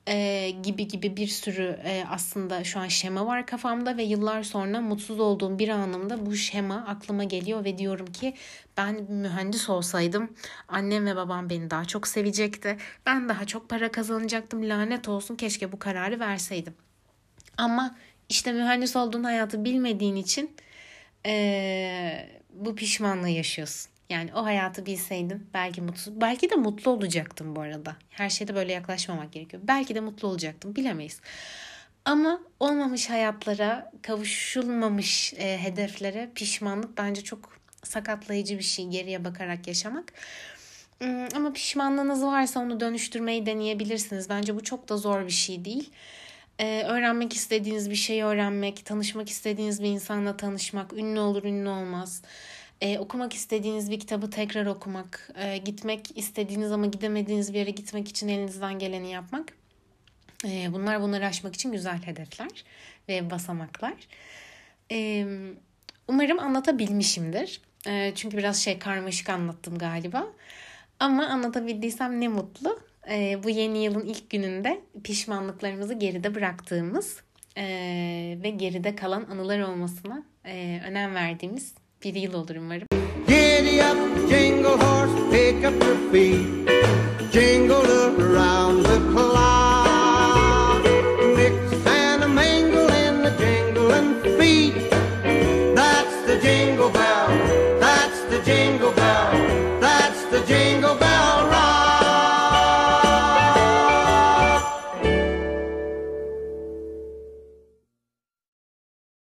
Ee, 0.07 0.51
gibi 0.63 0.87
gibi 0.87 1.17
bir 1.17 1.27
sürü 1.27 1.79
e, 1.83 2.03
aslında 2.09 2.63
şu 2.63 2.79
an 2.79 2.87
şema 2.87 3.25
var 3.25 3.45
kafamda 3.45 3.97
ve 3.97 4.03
yıllar 4.03 4.43
sonra 4.43 4.81
mutsuz 4.81 5.19
olduğum 5.19 5.59
bir 5.59 5.69
anımda 5.69 6.25
bu 6.25 6.35
şema 6.35 6.75
aklıma 6.75 7.23
geliyor 7.23 7.65
ve 7.65 7.77
diyorum 7.77 8.05
ki 8.05 8.33
ben 8.77 9.03
mühendis 9.09 9.69
olsaydım 9.69 10.33
annem 10.67 11.05
ve 11.05 11.15
babam 11.15 11.49
beni 11.49 11.69
daha 11.69 11.85
çok 11.85 12.07
sevecekti. 12.07 12.77
Ben 13.05 13.29
daha 13.29 13.45
çok 13.45 13.69
para 13.69 13.91
kazanacaktım. 13.91 14.69
Lanet 14.69 15.07
olsun 15.07 15.35
keşke 15.35 15.71
bu 15.71 15.79
kararı 15.79 16.19
verseydim. 16.19 16.73
Ama 17.57 17.95
işte 18.29 18.53
mühendis 18.53 18.95
olduğun 18.95 19.23
hayatı 19.23 19.65
bilmediğin 19.65 20.15
için 20.15 20.55
ee, 21.25 22.29
bu 22.55 22.75
pişmanlığı 22.75 23.29
yaşıyorsun. 23.29 23.91
Yani 24.09 24.33
o 24.33 24.45
hayatı 24.45 24.85
bilseydin 24.85 25.47
belki 25.53 25.81
mutlu, 25.81 26.21
belki 26.21 26.49
de 26.49 26.55
mutlu 26.55 26.91
olacaktım 26.91 27.55
bu 27.55 27.61
arada. 27.61 27.95
Her 28.09 28.29
şeyde 28.29 28.55
böyle 28.55 28.73
yaklaşmamak 28.73 29.33
gerekiyor. 29.33 29.63
Belki 29.67 29.95
de 29.95 29.99
mutlu 29.99 30.27
olacaktım 30.27 30.75
bilemeyiz. 30.75 31.21
Ama 32.05 32.41
olmamış 32.59 33.09
hayatlara, 33.09 33.91
kavuşulmamış 34.01 35.33
e, 35.33 35.57
hedeflere 35.57 36.29
pişmanlık 36.35 36.97
bence 36.97 37.23
çok 37.23 37.59
sakatlayıcı 37.83 38.57
bir 38.57 38.63
şey 38.63 38.87
geriye 38.87 39.25
bakarak 39.25 39.67
yaşamak. 39.67 40.13
Hmm, 40.99 41.27
ama 41.35 41.53
pişmanlığınız 41.53 42.23
varsa 42.23 42.59
onu 42.59 42.79
dönüştürmeyi 42.79 43.45
deneyebilirsiniz. 43.45 44.29
Bence 44.29 44.55
bu 44.55 44.63
çok 44.63 44.89
da 44.89 44.97
zor 44.97 45.25
bir 45.25 45.31
şey 45.31 45.65
değil. 45.65 45.89
Ee, 46.59 46.83
öğrenmek 46.83 47.33
istediğiniz 47.33 47.89
bir 47.89 47.95
şeyi 47.95 48.23
öğrenmek, 48.23 48.85
tanışmak 48.85 49.29
istediğiniz 49.29 49.83
bir 49.83 49.87
insanla 49.87 50.37
tanışmak, 50.37 50.93
ünlü 50.93 51.19
olur 51.19 51.43
ünlü 51.43 51.69
olmaz. 51.69 52.21
Ee, 52.81 52.99
okumak 52.99 53.33
istediğiniz 53.33 53.91
bir 53.91 53.99
kitabı 53.99 54.29
tekrar 54.29 54.65
okumak, 54.65 55.29
ee, 55.35 55.57
gitmek 55.57 56.17
istediğiniz 56.17 56.71
ama 56.71 56.85
gidemediğiniz 56.85 57.53
bir 57.53 57.59
yere 57.59 57.71
gitmek 57.71 58.07
için 58.07 58.27
elinizden 58.27 58.79
geleni 58.79 59.11
yapmak. 59.11 59.53
Ee, 60.45 60.73
bunlar 60.73 61.01
bunları 61.01 61.25
aşmak 61.25 61.55
için 61.55 61.71
güzel 61.71 62.03
hedefler 62.03 62.63
ve 63.09 63.29
basamaklar. 63.29 63.93
Ee, 64.91 65.25
umarım 66.07 66.39
anlatabilmişimdir. 66.39 67.61
Ee, 67.87 68.11
çünkü 68.15 68.37
biraz 68.37 68.63
şey 68.63 68.79
karmaşık 68.79 69.29
anlattım 69.29 69.77
galiba. 69.77 70.27
Ama 70.99 71.27
anlatabildiysem 71.27 72.21
ne 72.21 72.27
mutlu 72.27 72.79
e, 73.09 73.43
bu 73.43 73.49
yeni 73.49 73.83
yılın 73.83 74.05
ilk 74.05 74.29
gününde 74.29 74.81
pişmanlıklarımızı 75.03 75.93
geride 75.93 76.35
bıraktığımız 76.35 77.21
e, 77.57 77.63
ve 78.43 78.49
geride 78.49 78.95
kalan 78.95 79.25
anılar 79.31 79.59
olmasına 79.59 80.23
e, 80.45 80.81
önem 80.87 81.15
verdiğimiz 81.15 81.73
bir 82.03 82.15
yıl 82.15 82.33
olur 82.33 82.55
umarım. 82.55 82.87
Giddy 83.27 83.79
up, 83.79 84.29
jingle 84.29 84.67
horse, 84.67 85.29
pick 85.31 85.67
up 85.67 85.83
your 85.83 86.11
feet, 86.11 86.45
jingle 87.33 87.73
around 87.75 88.85
the 88.85 88.99
clock, 89.13 89.64